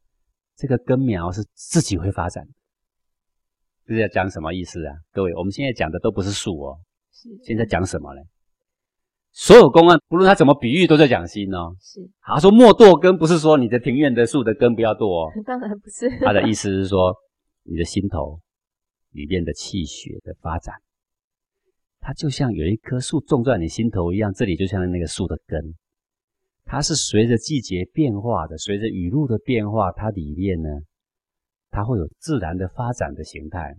[0.55, 2.43] 这个根苗是自己会发展。
[3.85, 4.95] 这是要讲什么意思啊？
[5.11, 6.79] 各位，我们现在讲的都不是树哦。
[7.11, 7.29] 是。
[7.43, 8.21] 现在讲什么呢？
[9.31, 11.75] 所有公案，不论他怎么比喻，都在讲心哦。
[11.79, 11.99] 是。
[12.21, 15.31] 他说莫剁根，不是说你的庭院的树的根不要剁哦。
[15.45, 16.09] 当然不是。
[16.19, 17.13] 他的意思是说，
[17.63, 18.39] 你的心头
[19.11, 20.73] 里面的气血的发展，
[21.99, 25.75] 它就像有一棵树种在你心头一样，这里就像那个树的根。
[26.65, 30.69] 它是随着季节变化的，随着雨露的变化，它里面呢，
[31.69, 33.75] 它会有自然的发展的形态，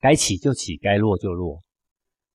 [0.00, 1.62] 该起就起，该落就落，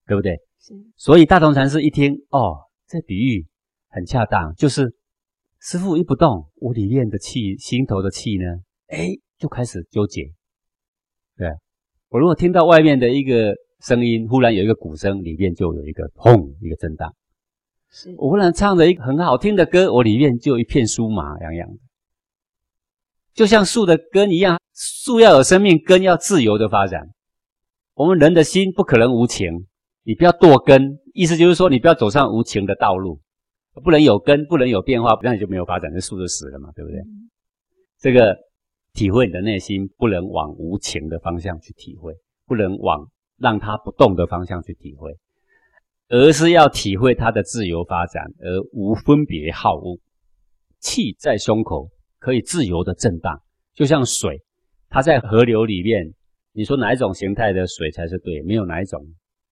[0.05, 0.38] 对不对？
[0.59, 0.73] 是。
[0.95, 2.57] 所以大同禅师一听，哦，
[2.88, 3.47] 这比喻
[3.89, 4.95] 很恰当，就是
[5.61, 8.45] 师傅一不动，我里面的气，心头的气呢，
[8.88, 10.23] 哎，就开始纠结。
[11.38, 11.49] 对，
[12.09, 17.13] 我如果听到外面的一个声音，忽然有一个鼓声，里面就有一个轰，一个震荡。
[17.89, 21.79] 是我忽然唱着一个很好听的歌，我里面就一片酥麻痒痒的，
[23.33, 27.09] 就像树的根一样，树要有生命，根要自由的发展。
[27.93, 29.65] 我们人的心不可能无情，
[30.03, 33.19] 你不要剁根，意思就是说你不要走上无情的道路，
[33.83, 36.99] 不能有根，不能有变化，那你就没有发展，这树就死了嘛，对不对？
[36.99, 37.29] 嗯、
[37.99, 38.38] 这个
[38.93, 42.13] 体会你的内心，不能往无情的方向去体会，
[42.45, 45.17] 不能往让它不动的方向去体会。
[46.09, 49.99] 而是要体会它的自由发展，而无分别好恶。
[50.79, 51.89] 气在胸口
[52.19, 53.41] 可以自由的震荡，
[53.73, 54.41] 就像水，
[54.89, 56.13] 它在河流里面，
[56.53, 58.41] 你说哪一种形态的水才是对？
[58.43, 59.05] 没有哪一种，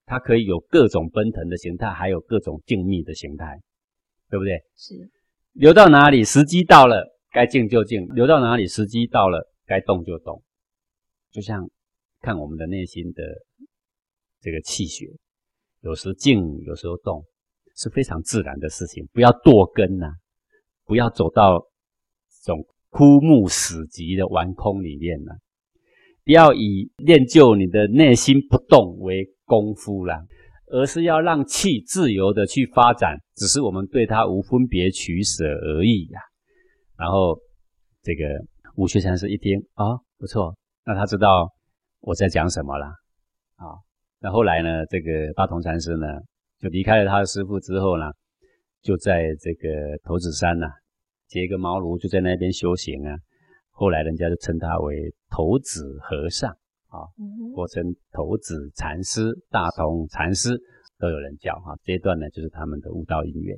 [0.05, 3.59] 它可以有各种奔腾的形态，还有各种静谧的形态，
[4.29, 4.63] 对不对？
[4.77, 4.93] 是。
[5.53, 10.41] 流到哪里，时机到了，该静就静；流到哪里，时机到了，该动就动。
[11.31, 11.69] 就像
[12.21, 13.23] 看我们的内心的
[14.41, 15.07] 这个气血。
[15.85, 17.23] 有时静，有时候动，
[17.75, 19.07] 是非常自然的事情。
[19.13, 20.07] 不要堕根呐、
[20.83, 21.59] 不要走到
[22.43, 25.37] 这种枯木死寂的顽空里面呐、啊。
[26.23, 30.25] 不要以练就你的内心不动为功夫啦，
[30.71, 36.19] 而是要让气自由的去发展，只是我们对它无分别取舍而已呀、
[36.97, 37.39] 然后
[38.01, 38.23] 这个
[38.77, 41.53] 悟学禅师一听啊、哦，不错，那他知道
[41.99, 42.87] 我在讲什么了
[43.57, 43.85] 啊。
[44.19, 46.07] 那后来呢，这个大同禅师呢，
[46.59, 48.05] 就离开了他的师父之后呢，
[48.81, 50.73] 就在这个头子山呐、啊，
[51.27, 53.15] 结一个茅庐，就在那边修行啊。
[53.71, 56.49] 后来人家就称他为头子和尚
[56.87, 57.03] 啊，
[57.55, 60.59] 或称头子禅师、大同禅师。
[60.97, 61.75] 都有人叫哈。
[61.83, 63.57] 这一段呢，就是他们的悟道因缘。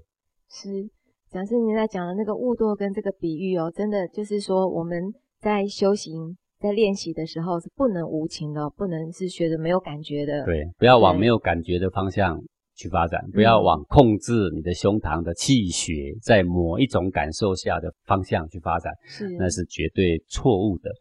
[0.49, 0.89] 是，
[1.29, 10.43] 讲师您在讲的那个悟道跟这个比喻哦，真的就是说我们在修行、在练习的时候是不能无情的，不能是学的没有感觉的。
[10.45, 12.39] 对，不要往没有感觉的方向
[12.75, 20.91] 去发展，不要往控制你的胸膛的气血在某一种感受下的方向去发展，是，那是绝对错误的。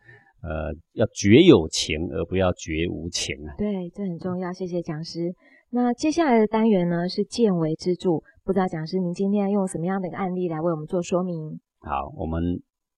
[0.42, 3.54] 呃，要绝有情，而不要绝无情啊。
[3.58, 4.52] 对，这很重要。
[4.52, 5.34] 谢谢讲师。
[5.70, 8.10] 那接下来的单元呢，是见微知著。
[8.44, 11.58] 不知道讲师您今天要用什么样的一个案例来为我们做说明？
[11.80, 12.40] 好，我们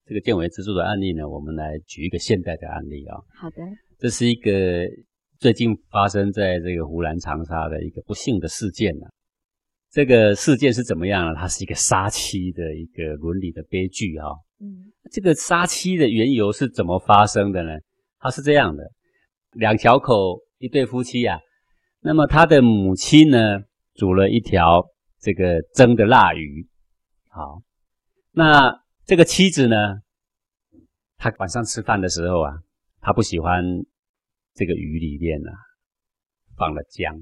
[0.09, 3.15] 这个见微知著的案例呢，我们来举一个现代的案例啊。
[3.31, 3.57] 好的，
[3.99, 4.51] 这是一个
[5.37, 9.05] 最近发生在这个湖南长沙的一个不幸的事件呢。
[9.91, 11.35] 这个事件是怎么样呢？
[11.35, 14.25] 它是一个杀妻的一个伦理的悲剧啊。
[14.59, 17.69] 嗯，这个杀妻的缘由是怎么发生的呢？
[18.17, 18.83] 它是这样的，
[19.51, 21.37] 两小口一对夫妻啊，
[22.01, 23.59] 那么他的母亲呢，
[23.93, 24.83] 煮了一条
[25.19, 26.67] 这个蒸的腊鱼，
[27.27, 27.61] 好，
[28.31, 29.75] 那这个妻子呢，
[31.17, 32.53] 她晚上吃饭的时候啊，
[33.01, 33.63] 她不喜欢
[34.53, 35.51] 这个鱼里面啊
[36.55, 37.15] 放了姜，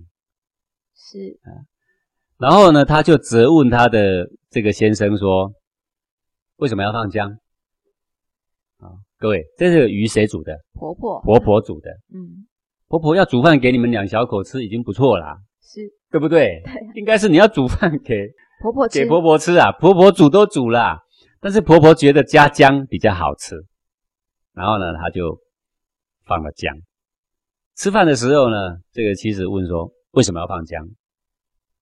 [0.94, 1.64] 是啊，
[2.38, 5.54] 然后呢，她就责问她的这个先生说。
[6.58, 7.30] 为什么要放姜？
[8.80, 10.58] 啊，各位，这是鱼谁煮的？
[10.74, 11.92] 婆婆，婆婆煮的。
[12.12, 12.48] 嗯，
[12.88, 15.38] 婆婆要煮饭给你们两小口吃，已经不错啦。
[15.62, 16.64] 是，对不对？
[16.66, 18.28] 对，应该是你要煮饭给
[18.60, 19.72] 婆婆吃，给婆婆吃啊。
[19.74, 20.98] 婆婆煮都煮了，
[21.40, 23.56] 但是婆婆觉得加姜比较好吃，
[24.54, 25.40] 然后呢，她就
[26.26, 26.76] 放了姜。
[27.76, 28.56] 吃饭的时候呢，
[28.92, 30.90] 这个妻子问说：“为什么要放姜？”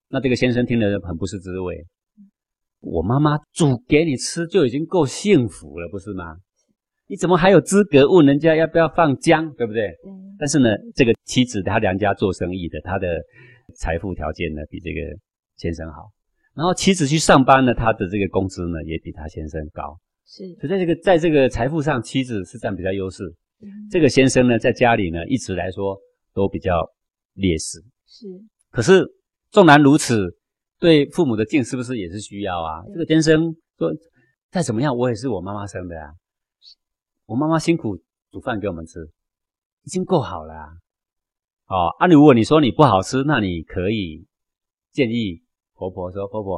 [0.09, 1.85] 那这个先生听了很不是滋味。
[2.81, 6.35] 我妈妈煮给你吃就已经够幸福了，不是吗？
[7.07, 9.87] 你怎么还有资格问人家要不要放姜，对不对？
[10.05, 10.35] 嗯。
[10.37, 13.07] 但是呢，这个妻子她娘家做生意的，她的
[13.75, 14.99] 财富条件呢比这个
[15.55, 16.11] 先生好。
[16.55, 19.99] 然后妻子去上班呢，她的这个工资呢也比他先生高。
[20.25, 20.47] 是。
[20.55, 23.23] 所以在这个在这个财富上，妻子是占比较优势。
[23.61, 23.69] 嗯。
[23.91, 25.95] 这个先生呢，在家里呢一直来说
[26.33, 26.73] 都比较
[27.33, 27.79] 劣势。
[28.07, 28.25] 是。
[28.71, 29.05] 可是
[29.51, 30.37] 纵然如此。
[30.77, 32.83] 对父母的敬是不是也是需要啊？
[32.93, 33.89] 这个先生说，
[34.51, 36.11] 再怎么样，我也是我妈妈生的啊。
[37.25, 37.97] 我妈妈辛苦
[38.29, 38.99] 煮饭给我们吃，
[39.85, 40.67] 已经够好了啊。
[41.67, 44.27] 哦，啊，如果你说你不好吃，那你可以
[44.91, 45.41] 建议
[45.75, 46.57] 婆婆说：“婆婆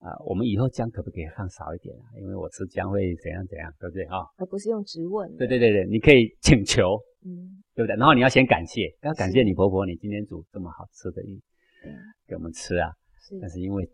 [0.00, 2.04] 啊，我们以后姜可不可以放少一点啊？
[2.20, 5.28] 因为我吃姜会怎样怎样，对不对啊？”而不是用质问。
[5.36, 7.96] 对对对对，你可以请求，嗯，对不对？
[7.96, 11.40] 然后你要先感谢，要感谢你婆婆，你今天煮这么好吃的鱼，
[12.26, 12.90] 给我们吃啊。
[13.20, 13.88] 是但是因为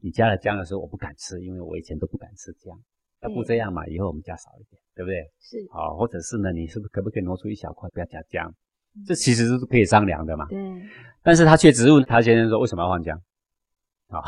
[0.00, 2.76] 你加了姜的时候，我不敢吃，因为我以前都不敢吃姜。
[3.22, 5.16] 要不这样嘛，以后我们加少一点，对不对？
[5.40, 5.56] 是。
[5.72, 8.54] 好，或者是呢，你是不是可不可以挪出一小块，不要加姜？
[9.06, 10.46] 这其实是可以商量的嘛。
[10.48, 10.58] 对。
[11.22, 13.18] 但是他却质问他先生说：“为什么要放姜？”
[14.08, 14.22] 好，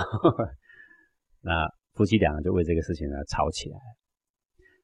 [1.43, 3.79] 那夫妻两个就为这个事情呢吵起来。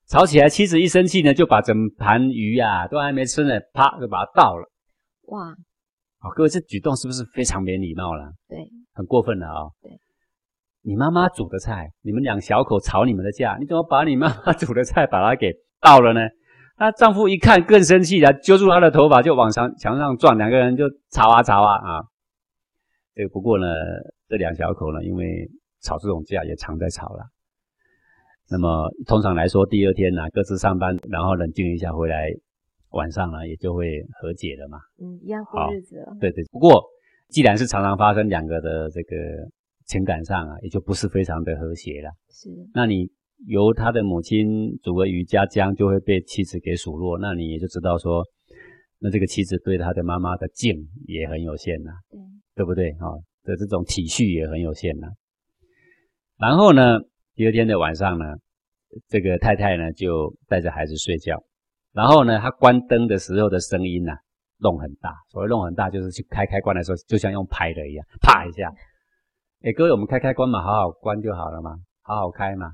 [0.07, 4.71] 吵起来，妻子一生气呢，就把整盘鱼啊都还没吃呢，啪就把它倒了。
[5.29, 5.55] 哇！
[6.19, 8.33] 好，各位，这举动是不是非常没礼貌了？
[8.49, 8.59] 对。
[8.97, 9.67] 很过分了啊！
[9.83, 9.91] 对，
[10.83, 16.21] 你妈妈煮的菜，你们两小口吵你们的架，你怎么把你妈妈 煮的菜把它给倒了呢？
[16.79, 22.05] 那丈夫一看更生气了，揪住她的头发就往墙墙上撞，两个人就吵啊吵啊啊！
[23.15, 23.67] 这不过呢，
[24.29, 25.49] 这两小口呢，因为
[25.83, 27.25] 吵这种架也常在吵了。
[28.51, 32.29] 那么通常来说，第二天呢，各自上班，然后冷静一下回来，
[32.91, 34.79] 晚上呢也就会和解了嘛。
[35.01, 36.17] 嗯，一样过日子了。
[36.21, 36.83] 对对，不过。
[37.31, 39.17] 既然是常常发生两个的这个
[39.87, 42.11] 情感上啊，也就不是非常的和谐了。
[42.31, 43.11] 是，那你
[43.47, 48.23] 由他的母亲煮个鱼加姜，就会被妻子给数落，那你也就知道说，
[49.01, 52.21] 那这个妻子对他的妈妈的敬也很有限呐，对，
[52.55, 52.93] 对不对？
[52.95, 53.09] 哈，
[53.45, 55.09] 的这种体恤也很有限呐。
[56.39, 56.99] 然后呢，
[57.35, 58.25] 第二天的晚上呢，
[59.09, 61.43] 这个太太呢就带着孩子睡觉，
[61.93, 64.19] 然后呢，她关灯的时候的声音呢、啊。
[64.59, 68.73] 弄很大，所谓弄很大，就是去开开关的时候，就像用拍的一样，啪一下。
[69.63, 72.71] 哎，各位，我们开开关嘛，好好关就好了嘛，好好开嘛。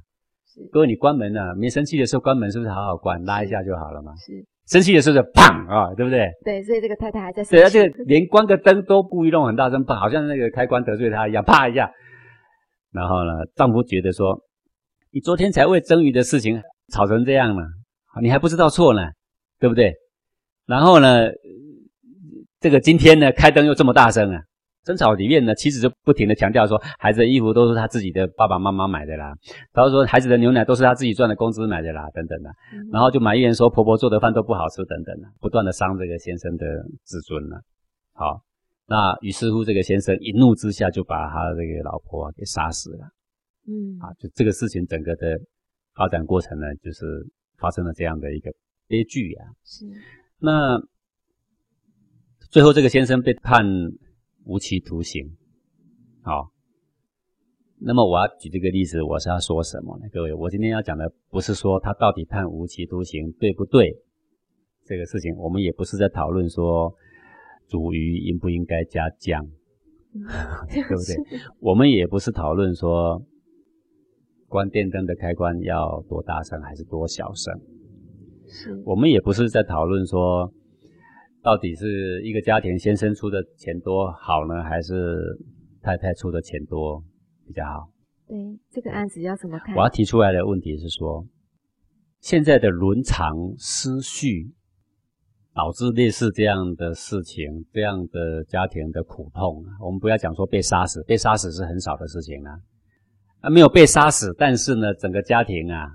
[0.46, 0.60] 是。
[0.70, 4.14] 各位，你关门啊，没生气的时候关门是不是好好关，拉一下就好了嘛？
[4.16, 4.44] 是。
[4.70, 6.30] 生气的时候就砰啊，对不对？
[6.44, 7.56] 对，所以这个太太还在生气。
[7.56, 11.90] 对而且连关个灯都故意弄很大声，啪，好像那个开关得罪他一样，啪一下。
[12.92, 14.40] 然后呢，丈夫觉得说，
[15.12, 16.62] 你昨天才为蒸鱼的事情
[16.92, 17.62] 吵成这样了，
[18.22, 19.02] 你还不知道错呢，
[19.58, 19.92] 对不对？
[20.66, 21.28] 然后呢？
[22.62, 24.42] 这个今天呢，开灯又这么大声啊！
[24.90, 29.32] 争吵里面呢，妻子就不停的强调说，孩子的衣服都是他自己的爸爸妈妈买的啦，
[29.72, 32.50] 然后说孩子的牛奶都是他自己赚的工资买的啦，等等的，
[32.90, 36.66] 然后就埋怨说婆婆做的饭都不好吃，等等的，不断的伤这个先生的
[37.04, 37.60] 自尊了。
[38.12, 38.42] 好，
[38.88, 43.06] 那于是乎，这个先生一怒之下就把他这个老婆给杀死了。
[43.68, 45.38] 嗯，啊，就这个事情整个的
[45.94, 47.24] 发展过程呢，就是
[47.58, 48.50] 发生了这样的一个
[48.88, 49.46] 悲剧啊。
[49.64, 49.86] 是。
[50.40, 50.82] 那
[52.50, 53.64] 最后这个先生被判
[54.50, 55.36] 无期徒刑。
[56.22, 56.50] 好，
[57.78, 60.08] 那么我要举这个例子，我是要说什么呢？
[60.12, 63.96] 各位，我今天要讲的不是说他到底判无期徒刑对不对
[64.84, 66.92] 这个事情，我们也不是在讨论说。
[67.68, 69.46] 煮鱼应不应该加姜，
[70.68, 71.40] 对不对？
[71.60, 73.24] 我们也不是讨论说
[74.48, 77.54] 关电灯的开关要多大声还是多小声，
[78.84, 80.52] 我们也不是在讨论说
[81.42, 85.38] 到底是一个家庭先生出的钱多好呢，还是
[85.82, 87.02] 太太出的钱多
[87.46, 87.90] 比较好？
[88.26, 88.36] 对，
[88.70, 89.74] 这个案子要怎么看？
[89.74, 91.26] 我要提出来的问题是说，
[92.20, 94.54] 现在的伦常失序。
[95.52, 102.54] 导致类似这样的事情，这样的家庭的苦痛，我们不要讲说被杀死，被杀死是很少的事情啊，
[103.40, 105.88] 啊，没有被杀死，但是呢，整个家庭啊，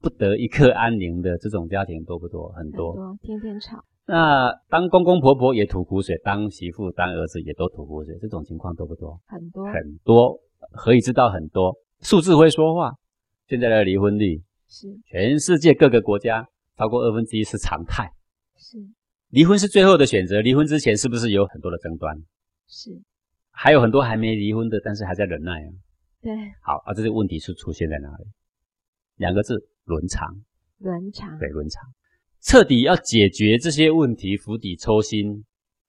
[0.00, 2.48] 不得一刻安宁的这种家庭多不多？
[2.52, 3.84] 很多，很多，天天吵。
[4.06, 9.20] 那当公公婆婆也吐苦水，当媳妇、当儿子也都吐苦水，这种情况多不多？
[9.26, 10.38] 很多，很多，
[10.72, 11.74] 何以知道很多？
[12.00, 12.92] 数字会说话。
[13.46, 18.10] 现在的离婚率是全世界各个国家超过二分之一是常态。
[18.56, 18.78] 是，
[19.28, 20.40] 离婚是最后的选择。
[20.40, 22.16] 离婚之前是不是有很多的争端？
[22.66, 22.90] 是，
[23.50, 25.68] 还有很多还没离婚的，但是还在忍耐啊。
[26.20, 26.32] 对，
[26.62, 28.24] 好啊，这个问题是出现在哪里？
[29.16, 30.44] 两个字：伦常。
[30.78, 31.82] 伦常，对，伦常，
[32.44, 35.44] 彻底要解决这些问题，釜底抽薪，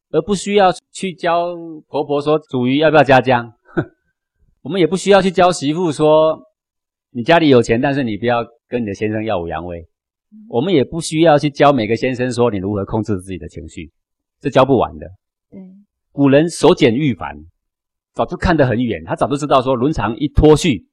[0.09, 1.53] 而不需要去教
[1.87, 3.51] 婆婆说煮鱼要不要加姜。
[3.73, 3.83] 哼，
[4.63, 6.41] 我们也不需要去教媳妇说，
[7.11, 9.85] 你家里有钱，但是你不要跟你的先生耀武扬威。
[10.47, 13.91] 我们也不需要去教每个先生说你如何控制自己的情绪，
[14.39, 15.07] 这教不完的。
[15.51, 15.59] 对，
[16.13, 17.35] 古人手简育繁，
[18.13, 20.87] 早就看得很远，他早就知道说伦常一脱序，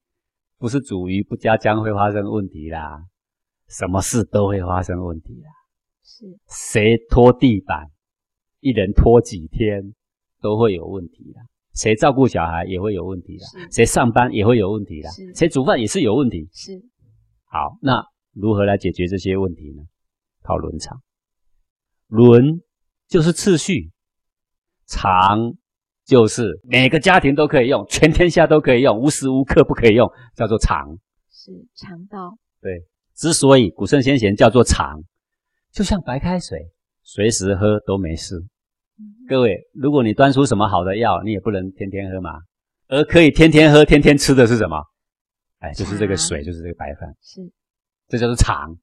[0.59, 3.03] 不是煮鱼不加姜会发生问题啦，
[3.73, 5.49] 什么事都会发生问题啦。
[6.03, 7.91] 是，谁拖地板，
[8.61, 9.93] 一人拖几天
[10.41, 11.41] 都会有问题啦。
[11.73, 13.45] 谁照顾小孩也会有问题的。
[13.71, 15.09] 谁上班也会有问题的。
[15.35, 16.47] 谁煮饭也是有问题。
[16.53, 16.81] 是，
[17.45, 18.01] 好，那。
[18.35, 19.83] 如何来解决这些问题呢？
[20.41, 20.99] 靠伦常，
[22.07, 22.63] 伦
[23.07, 23.91] 就是次序，
[24.87, 25.53] 常
[26.03, 30.97] 就是每个家庭都可以用，全天下都可以用，无时无刻不可以用，叫做常。
[31.29, 32.35] 是常道。
[32.59, 32.83] 对，
[33.15, 35.01] 之所以古圣先贤叫做常，
[35.71, 36.71] 就像白开水，
[37.03, 38.37] 随时喝都没事。
[38.99, 39.25] 嗯。
[39.27, 42.31] 各位，如果你端出什么好的药，你也不能天天喝嘛。
[42.87, 44.77] 而可以天天喝、天天吃的是什么？
[45.59, 47.09] 哎，就是这个水，就是这个白饭。
[47.21, 47.41] 是。
[48.07, 48.75] 这叫做常，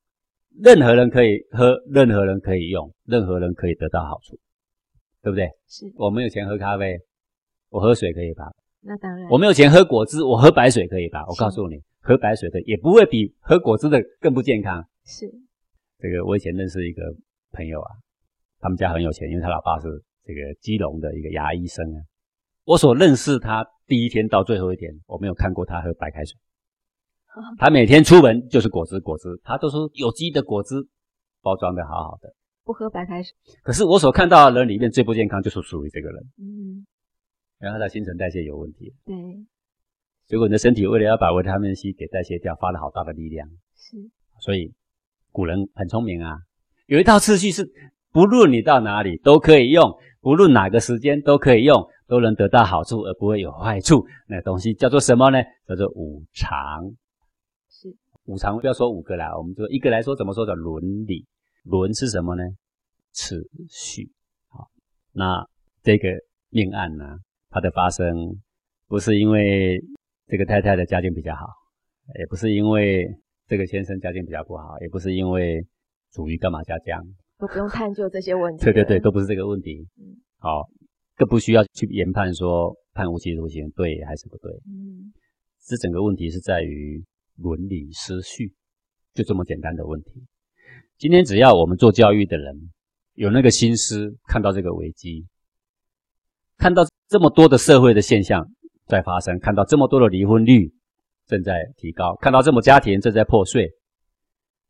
[0.62, 4.38] 任何人可以喝，任何人可以用，任何人可以得到好处，
[5.22, 5.46] 对不对？
[5.68, 5.92] 是。
[5.96, 6.98] 我没有钱喝咖啡，
[7.68, 8.50] 我喝水可以吧？
[8.80, 9.28] 那当然。
[9.28, 11.22] 我没有钱喝果汁，我喝白水可以吧？
[11.28, 14.84] 我告诉你，喝白水的也不会比喝果汁的更不健康。
[15.04, 15.30] 是。
[15.98, 17.02] 这个我以前认识一个
[17.52, 17.90] 朋友啊，
[18.58, 19.86] 他们家很有钱，因为他老爸是
[20.24, 22.00] 这个基隆的一个牙医生啊。
[22.64, 26.38] 我所认识他第一天到最后一天，我没有看过他喝白开水。
[27.58, 30.74] 他每天出门就是果汁，果汁，他都说有机的果汁，
[31.42, 32.34] 包装的好好的，
[32.64, 33.32] 不喝白开水。
[33.62, 36.22] 可是我所看到的人里面最不健康，就是属于这个人。
[36.38, 36.86] 嗯，
[37.58, 38.92] 然后他的新陈代谢有问题。
[39.04, 39.14] 对，
[40.30, 43.48] 结果你的身体为了要把维他命 C 给代谢掉，花了好大的力量。
[43.74, 43.96] 是，
[44.38, 44.72] 所以
[45.32, 46.38] 古人很聪明啊，
[46.86, 47.68] 有一套次序是
[48.12, 54.06] 不论你到哪里都可以用，不论哪个时间都可以用，都能得到好处而不会有坏处。
[54.28, 55.38] 那个东西叫做什么呢？
[55.66, 56.48] 叫做五常。
[57.68, 57.92] 是
[58.26, 61.26] 五常不要说五个啦，我们就一个来说，怎么说叫伦理？
[61.64, 62.44] 伦是什么呢？
[63.10, 64.08] 次序。
[64.46, 64.68] 好，
[65.10, 65.44] 那
[65.82, 66.08] 这个
[66.50, 67.18] 命案呢，
[67.48, 68.40] 它的发生
[68.86, 69.82] 不是因为
[70.30, 71.44] 这个太太的家境比较好，
[72.18, 73.06] 也不是因为
[73.46, 75.66] 这个先生家境比较不好，也不是因为
[76.12, 77.04] 煮鱼干嘛加姜，
[77.38, 78.64] 都不用探究这些问题。
[78.64, 79.86] 对对对，都不是这个问题。
[79.98, 80.68] 嗯，好，
[81.16, 84.50] 更不需要去研判说判无期徒刑对还是不对。
[84.66, 85.12] 嗯，
[85.66, 87.04] 这整个问题是在于。
[87.42, 88.52] 伦理失序，
[89.14, 90.26] 就这么简单的问题。
[90.98, 92.54] 今天只要我们做教育的人
[93.14, 95.26] 有那个心思，看到这个危机，
[96.58, 98.46] 看到这么多的社会的现象
[98.90, 100.74] 在发生，看到这么多的离婚率
[101.26, 103.70] 正在提高，看到这么家庭正在破碎，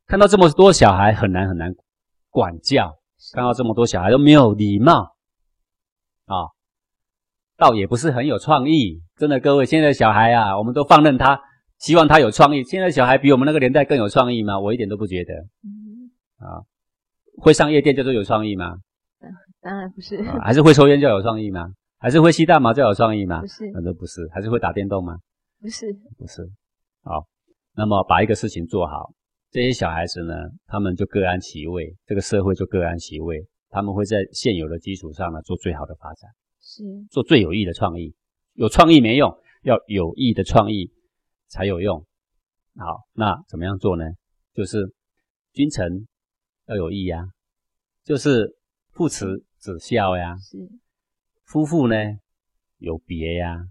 [0.07, 1.75] 看到这么多小孩很难很难
[2.29, 2.95] 管教，
[3.33, 5.17] 看到这么多小孩都没有礼貌，
[6.27, 6.55] 啊，
[7.57, 9.03] 倒也不是很有创意。
[9.17, 11.41] 真的，各位，现在的小孩啊，我们都放任他。
[11.79, 12.63] 希望他有创意。
[12.63, 14.61] 现在小孩比我们那个年代更有创意吗？
[14.61, 15.33] 我一点都不觉得。
[15.65, 16.61] 嗯，啊，
[17.39, 18.77] 会上夜店叫做有创意吗？
[19.63, 20.17] 当然不是。
[20.17, 21.73] 啊，还是会抽烟叫有创意吗？
[22.01, 23.43] 还是会吸大麻最有创意吗？
[23.43, 24.27] 不是，那都不是。
[24.33, 25.19] 还是会打电动吗？
[25.61, 26.43] 不是，不是。
[27.03, 27.27] 好，
[27.75, 29.13] 那么把一个事情做好，
[29.51, 30.35] 这些小孩子呢，
[30.67, 38.15] 他们就各安其位，这个社会就各安其位，他们会在现有的基础上呢做最好的发展，是做最有益的创意。
[38.55, 39.31] 有创意没用，
[39.63, 40.91] 要有益的创意
[41.49, 42.07] 才有用。
[42.77, 44.05] 好，那怎么样做呢？
[44.55, 44.91] 就是
[45.53, 46.09] 君臣
[46.67, 47.27] 要有义呀，
[48.05, 48.57] 就是
[48.89, 50.57] 父慈子孝呀，是
[51.51, 51.97] 夫妇呢
[52.79, 53.67] 有别呀，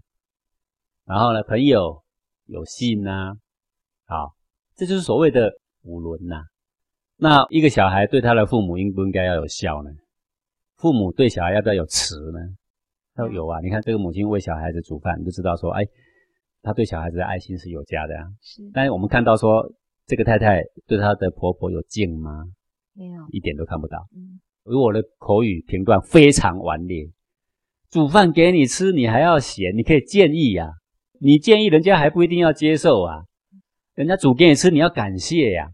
[1.06, 2.04] 然后呢朋友
[2.44, 3.32] 有信呐，
[4.04, 4.34] 好，
[4.76, 5.50] 这就是所谓的
[5.80, 6.42] 五伦呐。
[7.16, 9.88] 那一个小孩对他的父母应不应该要有孝呢？
[10.76, 12.38] 父母对小孩要不要有慈呢？
[13.16, 13.60] 要有啊！
[13.60, 15.82] 你看这个母亲为小孩子煮饭，你就知道说，哎，
[16.60, 18.26] 他对小孩子的爱心是有加的啊。
[18.42, 19.72] 是，但是我们看到说，
[20.04, 22.44] 这个太太对她的婆婆有敬吗？
[22.92, 24.06] 没有，一点都看不到。
[24.14, 27.10] 嗯，而我的口语评断非常顽劣。
[27.90, 29.76] 煮饭给你吃，你还要嫌？
[29.76, 30.72] 你可以建议呀、啊，
[31.18, 33.24] 你建议人家还不一定要接受啊。
[33.94, 35.68] 人家煮给你吃，你要感谢呀、啊。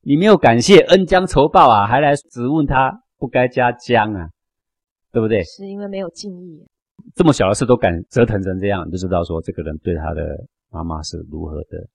[0.00, 4.30] 你没有感谢，恩将仇报啊，还来质问他不该加姜啊，
[5.12, 5.42] 对不对？
[5.44, 6.66] 是因为没有敬意。
[7.14, 10.22] 这么小的事都敢折腾成这样，你就知道说这个人对他的
[10.70, 11.86] 妈妈是如何的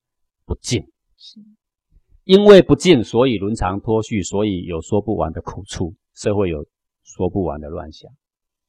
[0.46, 0.80] 不敬。
[1.18, 1.40] 是，
[2.26, 6.64] 因为不敬，所以伦常脱序，所以有说不完的苦处，社会有
[7.04, 8.12] 说不完的乱象。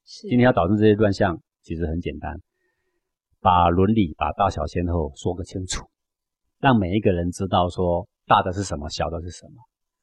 [0.04, 2.36] 今天要导致这些乱象，其实很简单，
[3.40, 5.86] 把伦理、把大小先后说个清楚，
[6.60, 9.52] 让每一个人知道说大的是什么，小的是什么，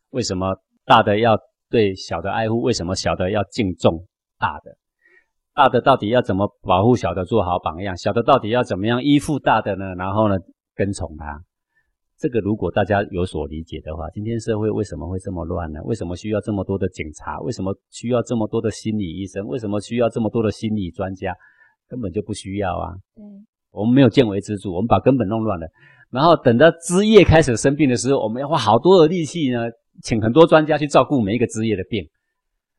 [0.10, 1.38] 为什么大的要
[1.70, 4.08] 对小的爱护，为什么小的要敬重
[4.40, 4.76] 大的。
[5.54, 7.96] 大的到底要怎么保护小的，做好榜样？
[7.96, 9.94] 小的到底要怎么样依附大的呢？
[9.96, 10.36] 然后呢，
[10.74, 11.44] 跟从他。
[12.22, 15.82] 这个如果大家有所理解的话，今天社会为什么会这么乱呢？
[15.86, 17.40] 为什么需要这么多的警察？
[17.40, 19.48] 为什么需要这么多的心理医生？
[19.48, 21.36] 为什么需要这么多的心理专家？
[21.90, 22.94] 根本就不需要啊。
[23.16, 23.26] 对，
[23.72, 25.66] 我们没有见微知著，我们把根本弄乱了。
[26.12, 29.62] 然后等到枝叶开始生病的时候，我们要花好多的力气呢，
[30.04, 32.08] 请很多专家去照顾每一个枝叶的病。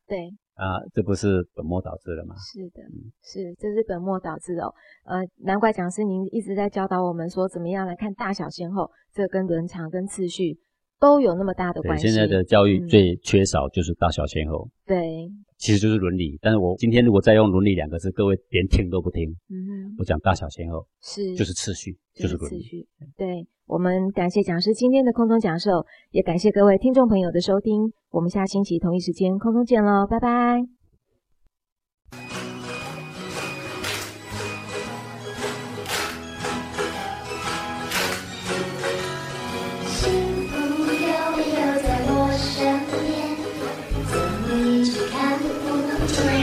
[0.07, 0.17] 对。
[0.55, 2.35] 啊，这不是本末倒置了吗？
[2.37, 2.83] 是的，
[3.23, 4.73] 是，这是本末倒置哦。
[5.05, 10.59] 呃，难怪讲师您一直在教导我们说，怎么样来看大小先后，这跟伦常跟次序
[11.03, 12.07] 都有那么大的关系。
[12.07, 14.65] 现在的教育最缺少就是大小先后。
[14.65, 15.31] 嗯、对。
[15.57, 19.29] 其实就是伦理，但是我今天如果再用伦理两个字，各位连听都不听。
[19.49, 22.37] 嗯哼，我讲大小先后是就是次序，就是。
[22.37, 22.87] 次序。
[23.17, 27.91] 对，我们感谢讲师今天的空中讲授，也感谢各位听众朋友的收听。
[28.11, 30.82] 我们下星期同一时间空中见喽，拜拜。
[46.13, 46.42] 就